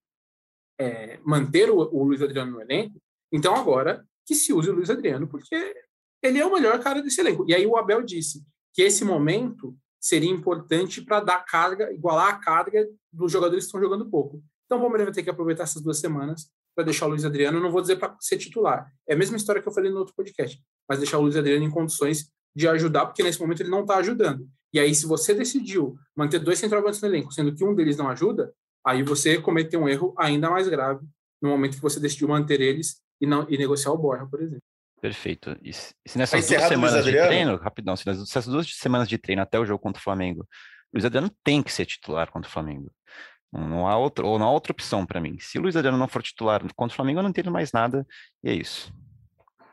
[0.78, 3.00] é, manter o, o Luiz Adriano no elenco,
[3.32, 5.74] então agora que se use o Luiz Adriano, porque
[6.22, 7.44] ele é o melhor cara desse elenco.
[7.48, 12.36] E aí o Abel disse que esse momento seria importante para dar carga, igualar a
[12.36, 14.44] carga dos jogadores que estão jogando pouco.
[14.66, 17.58] Então o Palmeiras vai ter que aproveitar essas duas semanas para deixar o Luiz Adriano,
[17.58, 18.92] não vou dizer para ser titular.
[19.08, 21.64] É a mesma história que eu falei no outro podcast, mas deixar o Luiz Adriano
[21.64, 24.46] em condições de ajudar, porque nesse momento ele não está ajudando.
[24.74, 28.10] E aí, se você decidiu manter dois centroavantes no elenco, sendo que um deles não
[28.10, 28.52] ajuda,
[28.84, 31.06] aí você cometeu um erro ainda mais grave
[31.40, 34.62] no momento que você decidiu manter eles e não e negociar o Borja, por exemplo.
[35.04, 35.54] Perfeito.
[35.62, 39.58] E se nessas duas semanas de treino, rapidão, se nessas duas semanas de treino até
[39.58, 40.48] o jogo contra o Flamengo,
[40.90, 42.90] o Luiz Adriano tem que ser titular contra o Flamengo.
[43.52, 45.36] Não há outra, ou não há outra opção para mim.
[45.38, 48.06] Se o Luiz Adriano não for titular contra o Flamengo, eu não entendo mais nada,
[48.42, 48.90] e é isso.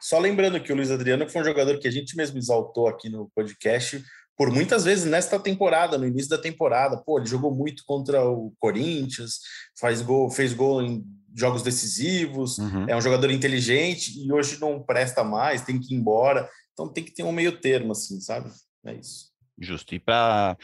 [0.02, 3.08] Só lembrando que o Luiz Adriano foi um jogador que a gente mesmo exaltou aqui
[3.08, 4.04] no podcast
[4.36, 6.98] por muitas vezes nesta temporada, no início da temporada.
[6.98, 9.40] Pô, ele jogou muito contra o Corinthians,
[9.80, 12.86] faz gol, fez gol em jogos decisivos, uhum.
[12.88, 16.50] é um jogador inteligente e hoje não presta mais, tem que ir embora.
[16.74, 18.50] Então tem que ter um meio termo, assim, sabe?
[18.86, 19.32] É isso.
[19.60, 19.94] Justo.
[19.94, 20.58] E para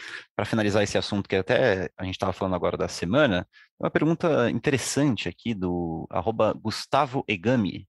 [0.46, 3.48] finalizar esse assunto que até a gente estava falando agora da semana,
[3.80, 7.88] uma pergunta interessante aqui do arroba Gustavo Egami.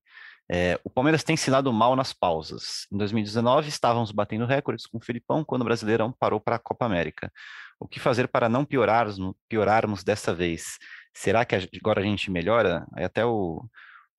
[0.50, 2.86] É, o Palmeiras tem se dado mal nas pausas.
[2.92, 6.86] Em 2019, estávamos batendo recordes com o Filipão quando o Brasileirão parou para a Copa
[6.86, 7.30] América.
[7.78, 10.78] O que fazer para não piorarmos, piorarmos dessa vez?
[11.18, 12.86] Será que agora a gente melhora?
[12.92, 13.68] Até o,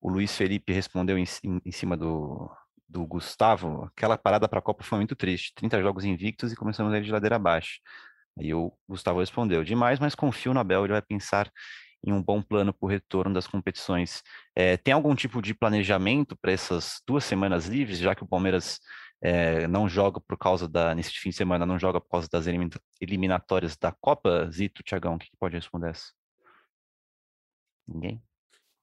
[0.02, 2.50] o Luiz Felipe respondeu em, em, em cima do,
[2.86, 5.54] do Gustavo, aquela parada para a Copa foi muito triste.
[5.54, 7.80] 30 jogos invictos e começamos a ir de ladeira abaixo.
[8.38, 11.50] Aí o Gustavo respondeu: demais, mas confio na Bel, ele vai pensar
[12.04, 14.22] em um bom plano para o retorno das competições.
[14.54, 18.78] É, tem algum tipo de planejamento para essas duas semanas livres, já que o Palmeiras
[19.22, 22.46] é, não joga por causa da, nesse fim de semana, não joga por causa das
[23.00, 24.50] eliminatórias da Copa?
[24.52, 26.19] Zito, Tiagão, o que pode responder essa?
[27.86, 28.22] Ninguém?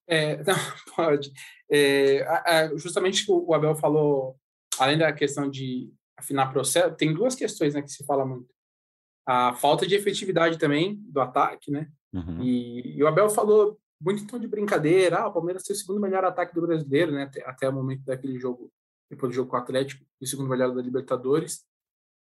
[0.08, 0.56] É, não,
[0.96, 1.32] pode.
[1.70, 4.38] É, justamente o Abel falou,
[4.80, 8.48] além da questão de afinar processo, tem duas questões né, que se fala muito.
[9.26, 11.90] A falta de efetividade também do ataque, né?
[12.14, 12.42] Uhum.
[12.42, 16.00] E, e, o Abel falou muito então de brincadeira, ah, o Palmeiras tem o segundo
[16.00, 17.24] melhor ataque do brasileiro, né?
[17.24, 18.72] Até, até o momento daquele jogo,
[19.10, 21.66] depois do jogo com o Atlético, e o segundo melhor da Libertadores.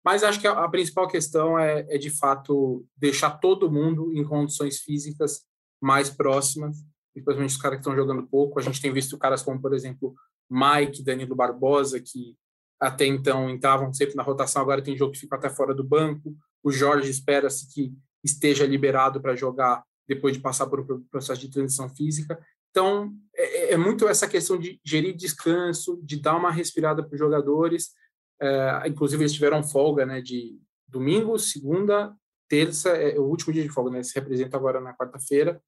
[0.04, 4.24] Mas acho que a, a principal questão é, é, de fato, deixar todo mundo em
[4.24, 5.46] condições físicas
[5.84, 6.76] mais próximas
[7.14, 8.58] principalmente os caras que estão jogando pouco.
[8.58, 10.14] A gente tem visto caras como, por exemplo,
[10.50, 12.36] Mike, Danilo Barbosa, que
[12.80, 16.36] até então entravam sempre na rotação, agora tem jogo que fica até fora do banco.
[16.62, 21.50] O Jorge espera-se que esteja liberado para jogar depois de passar por um processo de
[21.50, 22.38] transição física.
[22.70, 27.14] Então, é, é, é muito essa questão de gerir descanso, de dar uma respirada para
[27.14, 27.92] os jogadores.
[28.40, 32.14] É, inclusive, eles tiveram folga né, de domingo, segunda,
[32.48, 34.02] terça, é o último dia de folga, né?
[34.02, 35.62] Se representa agora na quarta-feira.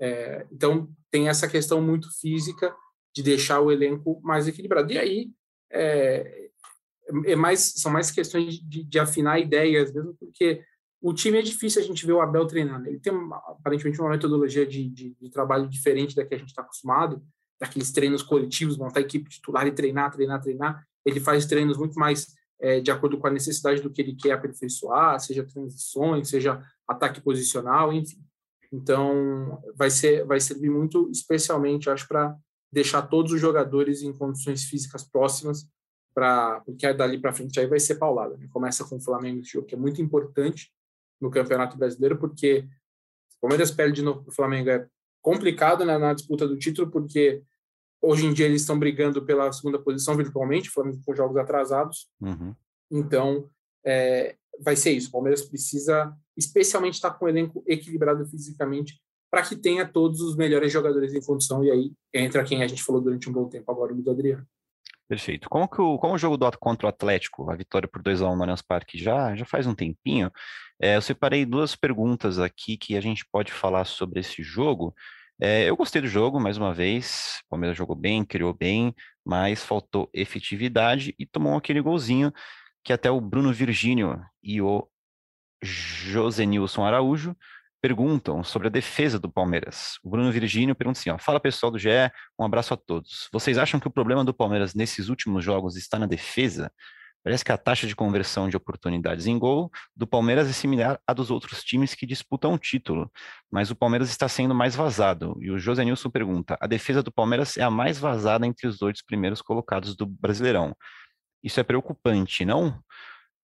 [0.00, 2.74] É, então, tem essa questão muito física
[3.14, 4.92] de deixar o elenco mais equilibrado.
[4.92, 5.30] E aí,
[5.70, 6.48] é,
[7.26, 10.62] é mais, são mais questões de, de, afinar ideias, mesmo porque
[11.00, 12.88] o time é difícil a gente ver o Abel treinando.
[12.88, 13.12] Ele tem,
[13.48, 17.22] aparentemente, uma metodologia de, de, de trabalho diferente da que a gente está acostumado,
[17.60, 20.86] daqueles treinos coletivos, montar a equipe titular e treinar, treinar, treinar.
[21.04, 24.32] Ele faz treinos muito mais é, de acordo com a necessidade do que ele quer
[24.32, 28.18] aperfeiçoar, seja transições, seja ataque posicional, enfim.
[28.72, 32.36] Então, vai, ser, vai servir muito, especialmente, acho, para
[32.72, 35.68] deixar todos os jogadores em condições físicas próximas,
[36.14, 38.36] pra, porque dali para frente aí vai ser paulada.
[38.36, 38.48] Né?
[38.50, 40.72] Começa com o Flamengo, esse jogo que é muito importante
[41.20, 42.68] no Campeonato Brasileiro, porque
[43.36, 44.86] o Palmeiras perde de novo para o Flamengo é
[45.20, 47.42] complicado né, na disputa do título, porque
[48.00, 52.08] hoje em dia eles estão brigando pela segunda posição virtualmente, o Flamengo com jogos atrasados.
[52.20, 52.54] Uhum.
[52.90, 53.50] Então,
[53.84, 55.08] é, vai ser isso.
[55.08, 59.00] O Palmeiras precisa, especialmente, estar com o elenco equilibrado fisicamente
[59.30, 61.62] para que tenha todos os melhores jogadores em condição.
[61.62, 64.44] E aí entra quem a gente falou durante um bom tempo agora, o do Adriano.
[65.08, 65.48] Perfeito.
[65.48, 68.42] Como, que o, como o jogo do contra o Atlético, a vitória por 2x1 no
[68.42, 70.30] Allianz Parque já, já faz um tempinho,
[70.80, 74.94] é, eu separei duas perguntas aqui que a gente pode falar sobre esse jogo.
[75.40, 77.40] É, eu gostei do jogo, mais uma vez.
[77.46, 82.32] O Palmeiras jogou bem, criou bem, mas faltou efetividade e tomou aquele golzinho
[82.84, 84.86] que até o Bruno Virgínio e o
[85.62, 87.36] José Nilson Araújo
[87.80, 89.98] perguntam sobre a defesa do Palmeiras.
[90.02, 91.88] O Bruno Virgínio pergunta assim: ó, fala pessoal do GE,
[92.38, 93.28] um abraço a todos.
[93.32, 96.70] Vocês acham que o problema do Palmeiras nesses últimos jogos está na defesa?
[97.22, 101.12] Parece que a taxa de conversão de oportunidades em gol do Palmeiras é similar à
[101.12, 103.12] dos outros times que disputam o título,
[103.50, 105.36] mas o Palmeiras está sendo mais vazado.
[105.38, 108.78] E o José Nilson pergunta: a defesa do Palmeiras é a mais vazada entre os
[108.78, 110.74] dois primeiros colocados do Brasileirão.
[111.42, 112.78] Isso é preocupante, não?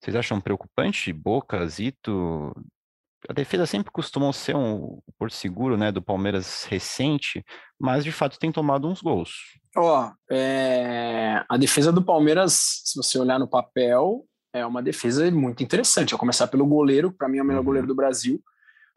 [0.00, 1.12] Vocês acham preocupante?
[1.12, 2.52] Boca, Zito,
[3.28, 7.44] a defesa sempre costumou ser um porto seguro, né, do Palmeiras recente,
[7.78, 9.58] mas de fato tem tomado uns gols.
[9.76, 11.44] Ó, oh, é...
[11.48, 16.10] a defesa do Palmeiras, se você olhar no papel, é uma defesa muito interessante.
[16.10, 17.66] Vou começar pelo goleiro, para mim é o melhor uhum.
[17.66, 18.40] goleiro do Brasil.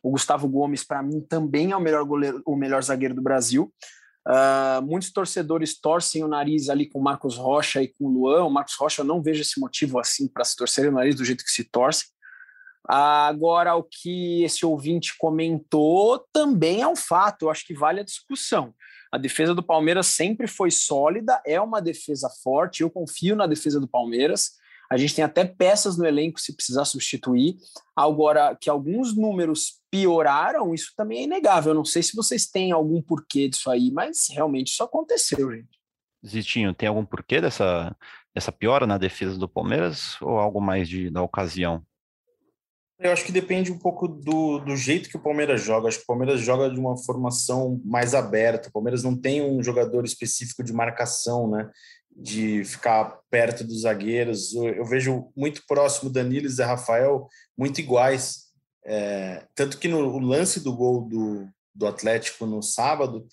[0.01, 3.73] O Gustavo Gomes, para mim, também é o melhor goleiro, o melhor zagueiro do Brasil.
[4.27, 8.43] Uh, muitos torcedores torcem o nariz ali com o Marcos Rocha e com o Luan.
[8.43, 11.25] O Marcos Rocha eu não vejo esse motivo assim para se torcer o nariz do
[11.25, 12.05] jeito que se torce.
[12.87, 18.03] Agora, o que esse ouvinte comentou também é um fato, eu acho que vale a
[18.03, 18.73] discussão.
[19.11, 23.79] A defesa do Palmeiras sempre foi sólida, é uma defesa forte, eu confio na defesa
[23.79, 24.53] do Palmeiras.
[24.89, 27.57] A gente tem até peças no elenco se precisar substituir.
[27.95, 31.71] Agora, que alguns números pioraram, isso também é inegável.
[31.71, 35.79] Eu não sei se vocês têm algum porquê disso aí, mas realmente isso aconteceu, gente.
[36.25, 37.95] Zitinho, tem algum porquê dessa,
[38.33, 41.85] dessa piora na defesa do Palmeiras ou algo mais de, da ocasião?
[42.99, 45.87] Eu acho que depende um pouco do, do jeito que o Palmeiras joga.
[45.87, 48.67] Acho que o Palmeiras joga de uma formação mais aberta.
[48.67, 51.71] O Palmeiras não tem um jogador específico de marcação, né?
[52.15, 54.53] De ficar perto dos zagueiros.
[54.53, 58.49] Eu, vejo muito próximo Danilo e Zé Rafael, muito iguais.
[58.85, 63.25] É, tanto que no lance do gol do, do Atlético no sábado,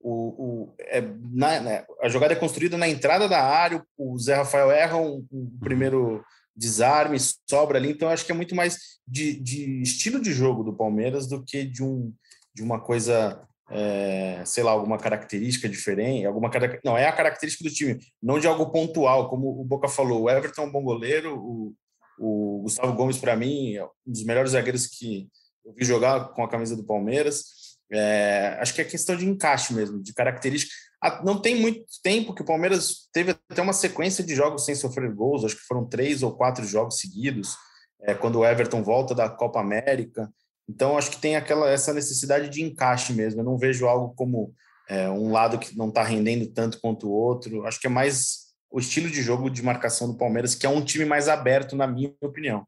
[0.00, 1.00] o, o, é,
[1.32, 5.26] na, né, a jogada é construída na entrada da área, o Zé Rafael erra um,
[5.32, 6.22] um primeiro
[6.54, 7.16] desarme,
[7.48, 7.90] sobra ali.
[7.90, 11.64] Então, acho que é muito mais de, de, estilo de jogo do Palmeiras do que
[11.64, 12.12] de, um,
[12.54, 16.26] de uma coisa, é, sei lá, alguma característica diferente.
[16.26, 16.50] alguma
[16.84, 20.22] Não, é a característica do time, não de algo pontual, como o Boca falou.
[20.22, 21.74] O Everton é um bom goleiro, o,
[22.18, 25.28] o Gustavo Gomes, para mim, é um dos melhores zagueiros que
[25.64, 27.64] eu vi jogar com a camisa do Palmeiras.
[27.90, 30.72] É, acho que é questão de encaixe mesmo, de característica.
[31.02, 34.74] Ah, não tem muito tempo que o Palmeiras teve até uma sequência de jogos sem
[34.74, 37.56] sofrer gols, acho que foram três ou quatro jogos seguidos,
[38.02, 40.30] é, quando o Everton volta da Copa América.
[40.68, 43.40] Então, acho que tem aquela essa necessidade de encaixe mesmo.
[43.40, 44.54] Eu não vejo algo como
[44.88, 47.66] é, um lado que não está rendendo tanto quanto o outro.
[47.66, 50.84] Acho que é mais o estilo de jogo de marcação do Palmeiras, que é um
[50.84, 52.66] time mais aberto, na minha opinião.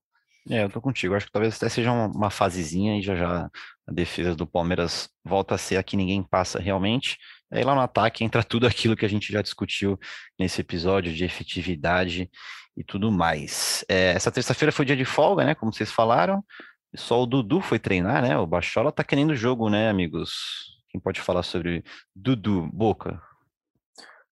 [0.48, 1.14] É, eu tô contigo.
[1.14, 3.50] Acho que talvez até seja uma, fasezinha e já já
[3.86, 7.18] a defesa do Palmeiras volta a ser a que ninguém passa realmente.
[7.50, 9.98] Aí lá no ataque entra tudo aquilo que a gente já discutiu
[10.38, 12.30] nesse episódio de efetividade
[12.76, 13.84] e tudo mais.
[13.88, 15.54] É, essa terça-feira foi dia de folga, né?
[15.54, 16.44] Como vocês falaram.
[16.96, 18.38] Só o Dudu foi treinar, né?
[18.38, 20.32] O Bachola tá querendo jogo, né, amigos?
[20.88, 23.20] Quem pode falar sobre Dudu, Boca?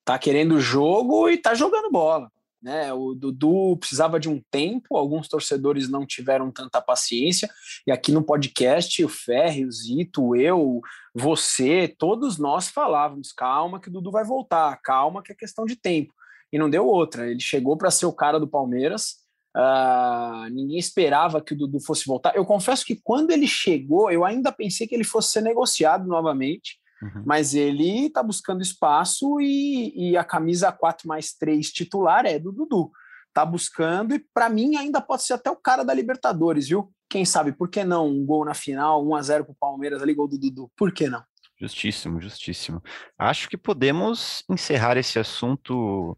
[0.05, 2.31] Tá querendo jogo e tá jogando bola.
[2.63, 2.91] Né?
[2.95, 7.51] O Dudu precisava de um tempo, alguns torcedores não tiveram tanta paciência,
[7.87, 10.81] e aqui no podcast, o Ferri, o Zito, eu,
[11.15, 15.77] você, todos nós falávamos: calma, que o Dudu vai voltar, calma, que é questão de
[15.77, 16.15] tempo.
[16.51, 17.31] E não deu outra.
[17.31, 19.24] Ele chegou para ser o cara do Palmeiras.
[19.57, 22.35] Uh, ninguém esperava que o Dudu fosse voltar.
[22.35, 26.79] Eu confesso que quando ele chegou, eu ainda pensei que ele fosse ser negociado novamente.
[27.03, 27.23] Uhum.
[27.27, 32.51] Mas ele está buscando espaço e, e, a camisa 4 mais 3 titular é do
[32.51, 32.91] Dudu.
[33.29, 36.93] Está buscando e, para mim, ainda pode ser até o cara da Libertadores, viu?
[37.11, 38.09] Quem sabe, por que não?
[38.09, 40.71] Um gol na final, 1 a 0 para o Palmeiras, ali, gol do Dudu.
[40.77, 41.23] Por que não?
[41.61, 42.83] Justíssimo, justíssimo.
[43.19, 46.17] Acho que podemos encerrar esse assunto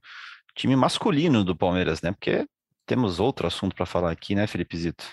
[0.55, 2.13] time masculino do Palmeiras, né?
[2.13, 2.47] Porque
[2.87, 5.05] temos outro assunto para falar aqui, né, Felipe Zito?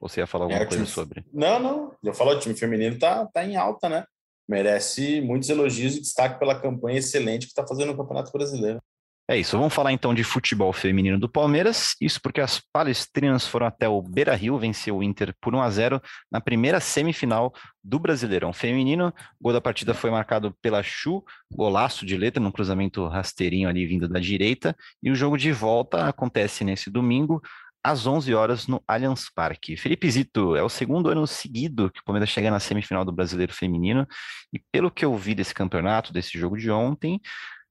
[0.00, 0.94] Você ia falar alguma é, coisa time...
[0.94, 1.24] sobre?
[1.32, 1.96] Não, não.
[2.02, 4.04] Eu falo, o time feminino tá, tá em alta, né?
[4.48, 8.80] merece muitos elogios e destaque pela campanha excelente que está fazendo no Campeonato Brasileiro.
[9.28, 11.96] É isso, vamos falar então de futebol feminino do Palmeiras.
[12.00, 15.68] Isso porque as palestrinas foram até o Beira Rio, venceu o Inter por 1 a
[15.68, 19.12] 0 na primeira semifinal do Brasileirão Feminino.
[19.40, 23.84] O gol da partida foi marcado pela Chu, golaço de letra, num cruzamento rasteirinho ali
[23.84, 24.76] vindo da direita.
[25.02, 27.42] E o jogo de volta acontece nesse domingo,
[27.86, 29.76] às 11 horas no Allianz Parque.
[29.76, 33.52] Felipe Zito, é o segundo ano seguido que o Palmeiras chega na semifinal do Brasileiro
[33.52, 34.06] Feminino
[34.52, 37.20] e pelo que eu vi desse campeonato, desse jogo de ontem,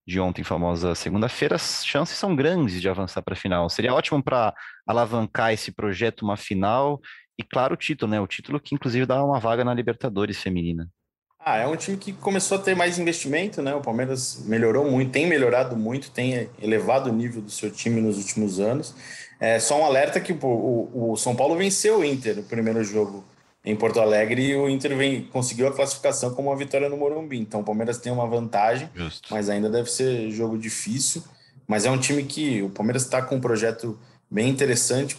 [0.08, 3.70] de ontem, famosa segunda-feira, as chances são grandes de avançar para a final.
[3.70, 4.54] Seria ótimo para
[4.86, 7.00] alavancar esse projeto uma final
[7.40, 8.22] e, claro, o título, né?
[8.22, 10.88] O título que inclusive dá uma vaga na Libertadores feminina.
[11.40, 13.74] Ah, é um time que começou a ter mais investimento, né?
[13.76, 18.18] O Palmeiras melhorou muito, tem melhorado muito, tem elevado o nível do seu time nos
[18.18, 18.96] últimos anos.
[19.40, 22.84] É só um alerta que o, o, o São Paulo venceu o Inter no primeiro
[22.84, 23.24] jogo
[23.66, 27.40] em Porto Alegre e o Inter vem, conseguiu a classificação com uma vitória no Morumbi.
[27.40, 29.28] Então o Palmeiras tem uma vantagem, Justo.
[29.32, 31.24] mas ainda deve ser jogo difícil.
[31.68, 33.98] Mas é um time que o Palmeiras está com um projeto
[34.30, 35.18] bem interessante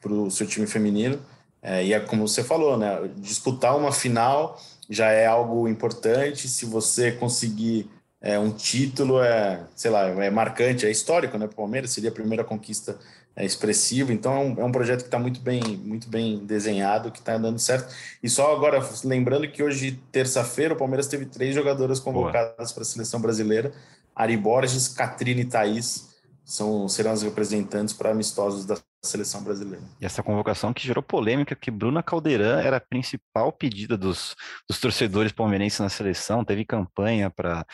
[0.00, 1.20] para o seu time feminino.
[1.62, 3.08] É, e é como você falou, né?
[3.16, 4.58] Disputar uma final
[4.88, 6.48] já é algo importante.
[6.48, 11.46] Se você conseguir é, um título, é, sei lá, é marcante, é histórico, né?
[11.46, 12.98] Para o Palmeiras seria a primeira conquista
[13.36, 14.12] é, expressiva.
[14.12, 17.36] Então é um, é um projeto que está muito bem, muito bem desenhado, que está
[17.36, 17.94] dando certo.
[18.22, 22.86] E só agora lembrando que hoje terça-feira o Palmeiras teve três jogadoras convocadas para a
[22.86, 23.72] seleção brasileira:
[24.14, 26.14] Ari Borges, Catrine e Thaís
[26.44, 29.82] são, serão as representantes para amistosos da seleção brasileira.
[30.00, 34.34] E essa convocação que gerou polêmica, que Bruna Caldeirão era a principal pedida dos,
[34.68, 37.66] dos torcedores palmeirenses na seleção, teve campanha para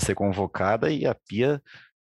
[0.00, 1.60] ser convocada e a Pia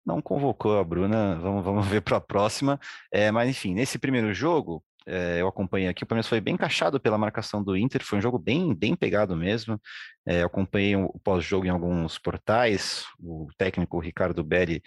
[0.05, 2.79] não convocou a Bruna, vamos, vamos ver para a próxima.
[3.13, 7.01] É, mas enfim, nesse primeiro jogo, é, eu acompanhei aqui, o Palmeiras foi bem encaixado
[7.01, 9.81] pela marcação do Inter, foi um jogo bem, bem pegado mesmo.
[10.27, 14.83] É, eu acompanhei o pós-jogo em alguns portais, o técnico Ricardo Belli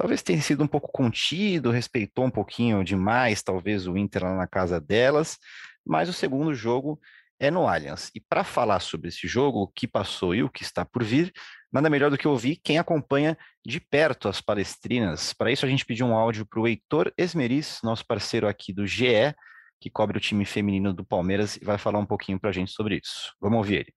[0.00, 4.46] talvez tenha sido um pouco contido, respeitou um pouquinho demais, talvez, o Inter lá na
[4.46, 5.36] casa delas,
[5.84, 6.98] mas o segundo jogo
[7.38, 8.10] é no Allianz.
[8.14, 11.30] E para falar sobre esse jogo, o que passou e o que está por vir,
[11.72, 15.32] nada melhor do que ouvir quem acompanha de perto as palestrinas.
[15.32, 18.86] Para isso, a gente pediu um áudio para o Heitor Esmeris, nosso parceiro aqui do
[18.86, 19.34] GE,
[19.80, 22.72] que cobre o time feminino do Palmeiras e vai falar um pouquinho para a gente
[22.72, 23.34] sobre isso.
[23.40, 23.94] Vamos ouvir ele.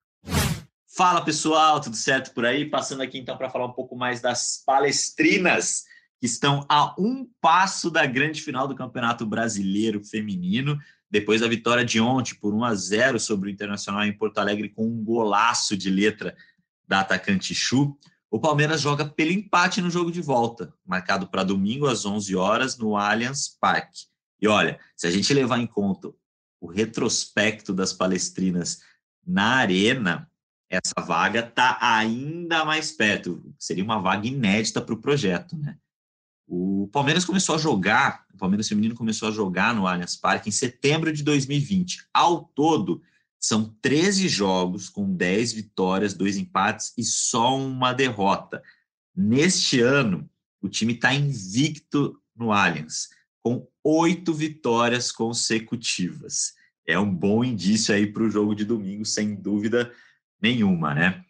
[0.95, 2.69] Fala pessoal, tudo certo por aí?
[2.69, 5.83] Passando aqui então para falar um pouco mais das palestrinas
[6.19, 10.77] que estão a um passo da grande final do Campeonato Brasileiro Feminino,
[11.09, 14.69] depois da vitória de ontem por 1 a 0 sobre o Internacional em Porto Alegre
[14.69, 16.35] com um golaço de letra
[16.87, 17.97] da atacante Chu.
[18.29, 22.77] O Palmeiras joga pelo empate no jogo de volta, marcado para domingo às 11 horas
[22.77, 24.05] no Allianz Parque.
[24.41, 26.11] E olha, se a gente levar em conta
[26.59, 28.79] o retrospecto das palestrinas
[29.25, 30.29] na arena,
[30.69, 33.53] essa vaga está ainda mais perto.
[33.59, 35.77] Seria uma vaga inédita para o projeto, né?
[36.47, 40.51] O Palmeiras começou a jogar, o Palmeiras feminino começou a jogar no Allianz Parque em
[40.51, 42.07] setembro de 2020.
[42.13, 43.01] Ao todo,
[43.43, 48.63] são 13 jogos com 10 vitórias, dois empates e só uma derrota.
[49.13, 50.29] Neste ano,
[50.61, 53.09] o time está invicto no Allianz,
[53.41, 56.53] com oito vitórias consecutivas.
[56.87, 59.93] É um bom indício aí para o jogo de domingo, sem dúvida
[60.41, 61.25] nenhuma, né?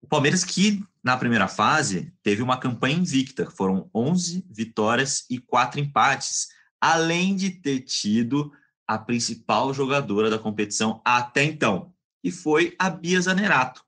[0.00, 5.80] O Palmeiras que na primeira fase teve uma campanha invicta, foram 11 vitórias e 4
[5.80, 8.52] empates, além de ter tido
[8.92, 13.82] a principal jogadora da competição até então, que foi a Bia Zanerato.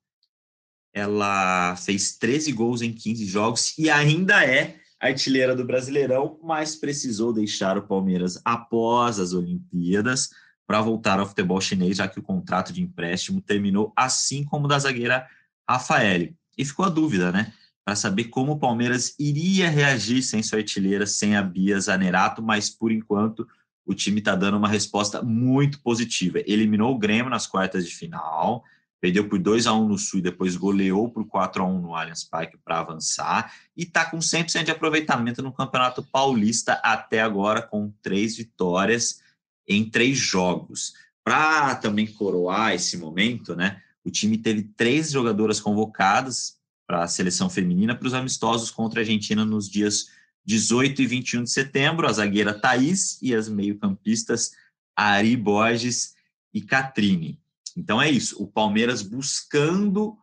[0.95, 7.33] Ela fez 13 gols em 15 jogos e ainda é artilheira do Brasileirão, mas precisou
[7.33, 10.31] deixar o Palmeiras após as Olimpíadas
[10.67, 14.69] para voltar ao futebol chinês, já que o contrato de empréstimo terminou, assim como o
[14.69, 15.29] da zagueira
[15.69, 16.33] Rafael.
[16.57, 17.53] E ficou a dúvida, né?
[17.85, 22.71] Para saber como o Palmeiras iria reagir sem sua artilheira, sem a Bia Zanerato, mas
[22.71, 23.47] por enquanto
[23.87, 26.41] o time está dando uma resposta muito positiva.
[26.47, 28.65] Eliminou o Grêmio nas quartas de final,
[29.01, 31.95] perdeu por 2 a 1 no Sul e depois goleou por 4 a 1 no
[31.95, 37.61] Allianz Parque para avançar e está com 100% de aproveitamento no Campeonato Paulista até agora
[37.61, 39.21] com três vitórias
[39.69, 40.95] em três jogos.
[41.23, 43.83] Para também coroar esse momento, né?
[44.05, 49.03] O time teve três jogadoras convocadas para a seleção feminina para os amistosos contra a
[49.03, 50.09] Argentina nos dias
[50.45, 54.53] 18 e 21 de setembro, a zagueira Thaís e as meio-campistas
[54.95, 56.15] Ari Borges
[56.53, 57.41] e Catrine.
[57.77, 60.17] Então é isso, o Palmeiras buscando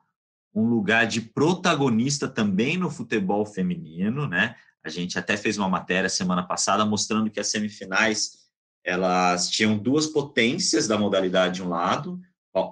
[0.53, 4.55] um lugar de protagonista também no futebol feminino, né?
[4.84, 8.41] A gente até fez uma matéria semana passada mostrando que as semifinais
[8.84, 12.19] elas tinham duas potências da modalidade de um lado,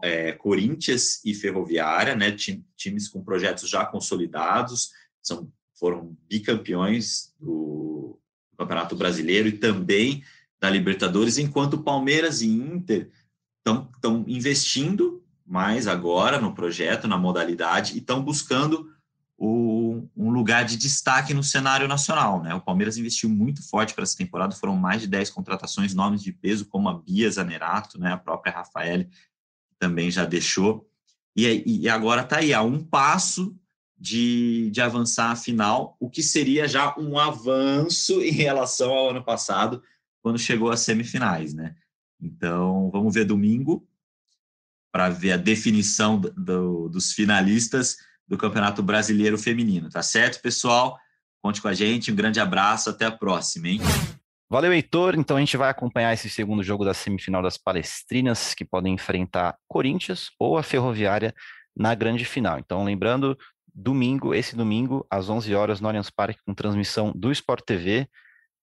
[0.03, 2.35] é, Corinthians e Ferroviária, né,
[2.75, 4.91] times com projetos já consolidados,
[5.21, 8.19] são, foram bicampeões do
[8.57, 10.23] Campeonato Brasileiro e também
[10.59, 13.09] da Libertadores, enquanto Palmeiras e Inter
[13.65, 18.91] estão investindo mais agora no projeto, na modalidade, e estão buscando
[19.37, 22.43] o, um lugar de destaque no cenário nacional.
[22.43, 22.53] Né?
[22.53, 26.33] O Palmeiras investiu muito forte para essa temporada, foram mais de 10 contratações, nomes de
[26.33, 28.11] peso, como a Bia Zanerato, né?
[28.11, 29.07] a própria Rafael
[29.79, 30.85] também já deixou.
[31.35, 33.57] E, e agora está aí, a um passo
[33.99, 39.23] de, de avançar a final, o que seria já um avanço em relação ao ano
[39.23, 39.83] passado,
[40.21, 41.75] quando chegou às semifinais, né?
[42.21, 43.85] Então, vamos ver domingo.
[44.91, 47.97] para ver a definição do, dos finalistas
[48.27, 49.89] do Campeonato Brasileiro Feminino.
[49.89, 50.97] Tá certo, pessoal?
[51.41, 52.11] Conte com a gente.
[52.11, 52.89] Um grande abraço.
[52.89, 53.79] Até a próxima, hein?
[54.49, 55.15] Valeu, Heitor.
[55.15, 59.57] Então a gente vai acompanhar esse segundo jogo da semifinal das Palestrinas, que podem enfrentar
[59.67, 61.33] Corinthians ou a Ferroviária
[61.75, 62.59] na grande final.
[62.59, 63.37] Então, lembrando,
[63.79, 68.07] domingo, esse domingo, às 11 horas, no Allianz Parque, com transmissão do Sport TV,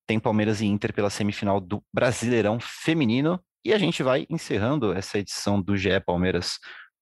[0.06, 3.40] tem Palmeiras e Inter pela semifinal do Brasileirão Feminino.
[3.64, 6.58] E a gente vai encerrando essa edição do GE Palmeiras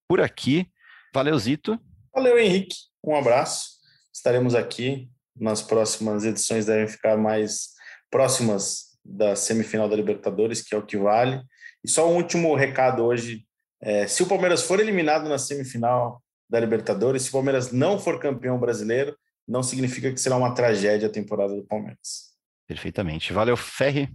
[0.09, 0.71] por aqui.
[1.13, 1.79] Valeu, Zito.
[2.15, 2.77] Valeu, Henrique.
[3.03, 3.75] Um abraço.
[4.15, 7.71] Estaremos aqui nas próximas edições, devem ficar mais
[8.11, 11.43] próximas da semifinal da Libertadores, que é o que vale.
[11.85, 13.45] E só um último recado hoje:
[13.83, 18.21] é, se o Palmeiras for eliminado na semifinal da Libertadores, se o Palmeiras não for
[18.21, 19.17] campeão brasileiro,
[19.47, 22.35] não significa que será uma tragédia a temporada do Palmeiras.
[22.67, 23.33] Perfeitamente.
[23.33, 24.09] Valeu, Ferri.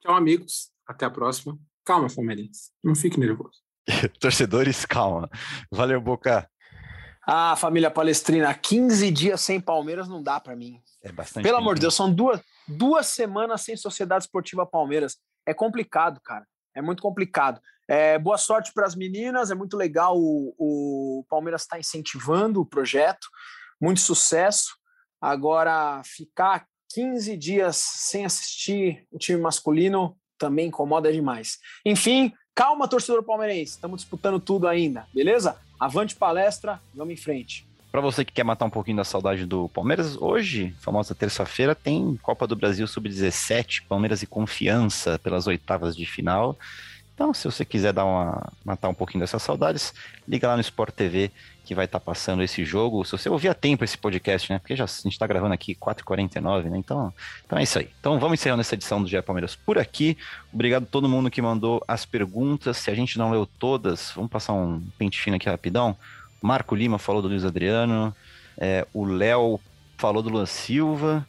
[0.00, 0.70] Tchau, amigos.
[0.86, 1.58] Até a próxima.
[1.84, 2.70] Calma, Palmeirense.
[2.82, 3.60] Não fique nervoso.
[4.18, 5.30] Torcedores, calma.
[5.70, 6.48] Valeu, Boca.
[7.28, 10.80] Ah, família palestrina, 15 dias sem Palmeiras não dá para mim.
[11.02, 11.42] É bastante.
[11.42, 15.16] Pelo amor de Deus, são duas, duas semanas sem Sociedade Esportiva Palmeiras.
[15.44, 16.46] É complicado, cara.
[16.76, 17.60] É muito complicado.
[17.88, 19.50] É, boa sorte para as meninas.
[19.50, 20.16] É muito legal.
[20.18, 23.26] O, o Palmeiras está incentivando o projeto.
[23.80, 24.76] Muito sucesso.
[25.20, 31.58] Agora, ficar 15 dias sem assistir o time masculino também incomoda demais.
[31.84, 33.72] Enfim, calma, torcedor palmeirense.
[33.72, 35.56] Estamos disputando tudo ainda, beleza?
[35.80, 37.66] Avante palestra, vamos em frente.
[37.96, 42.14] Para você que quer matar um pouquinho da saudade do Palmeiras, hoje, famosa terça-feira, tem
[42.20, 46.58] Copa do Brasil Sub-17, Palmeiras e Confiança pelas oitavas de final.
[47.14, 49.94] Então, se você quiser dar uma, matar um pouquinho dessas saudades,
[50.28, 51.30] liga lá no Sport TV
[51.64, 53.02] que vai estar tá passando esse jogo.
[53.02, 54.58] Se você ouvir a tempo esse podcast, né?
[54.58, 56.76] Porque já, a gente está gravando aqui 4h49, né?
[56.76, 57.10] Então,
[57.46, 57.88] então é isso aí.
[57.98, 60.18] Então vamos encerrando essa edição do GE Palmeiras por aqui.
[60.52, 62.76] Obrigado a todo mundo que mandou as perguntas.
[62.76, 65.96] Se a gente não leu todas, vamos passar um pente fino aqui rapidão.
[66.40, 68.14] Marco Lima falou do Luiz Adriano.
[68.58, 69.60] É, o Léo
[69.96, 71.26] falou do Luan Silva.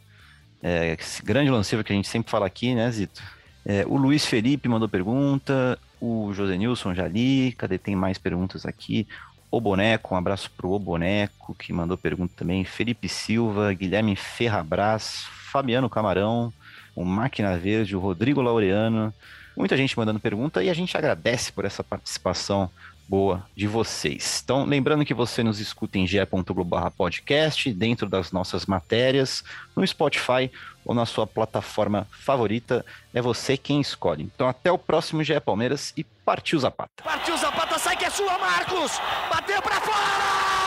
[0.62, 3.22] É, grande Luan Silva que a gente sempre fala aqui, né, Zito?
[3.64, 7.76] É, o Luiz Felipe mandou pergunta, o José Nilson já li, cadê?
[7.78, 9.06] Tem mais perguntas aqui.
[9.50, 12.64] O Boneco, um abraço pro O Boneco, que mandou pergunta também.
[12.64, 16.52] Felipe Silva, Guilherme Ferrabras, Fabiano Camarão,
[16.94, 19.12] o Máquina Verde, o Rodrigo Laureano.
[19.56, 22.70] Muita gente mandando pergunta e a gente agradece por essa participação
[23.08, 24.42] boa de vocês.
[24.44, 29.42] Então, lembrando que você nos escuta em ge.globo podcast, dentro das nossas matérias,
[29.74, 30.50] no Spotify
[30.84, 32.84] ou na sua plataforma favorita.
[33.14, 34.22] É você quem escolhe.
[34.22, 37.02] Então, até o próximo GE Palmeiras e partiu Zapata.
[37.02, 39.00] Partiu Zapata, sai que é sua, Marcos!
[39.30, 40.57] Bateu para fora!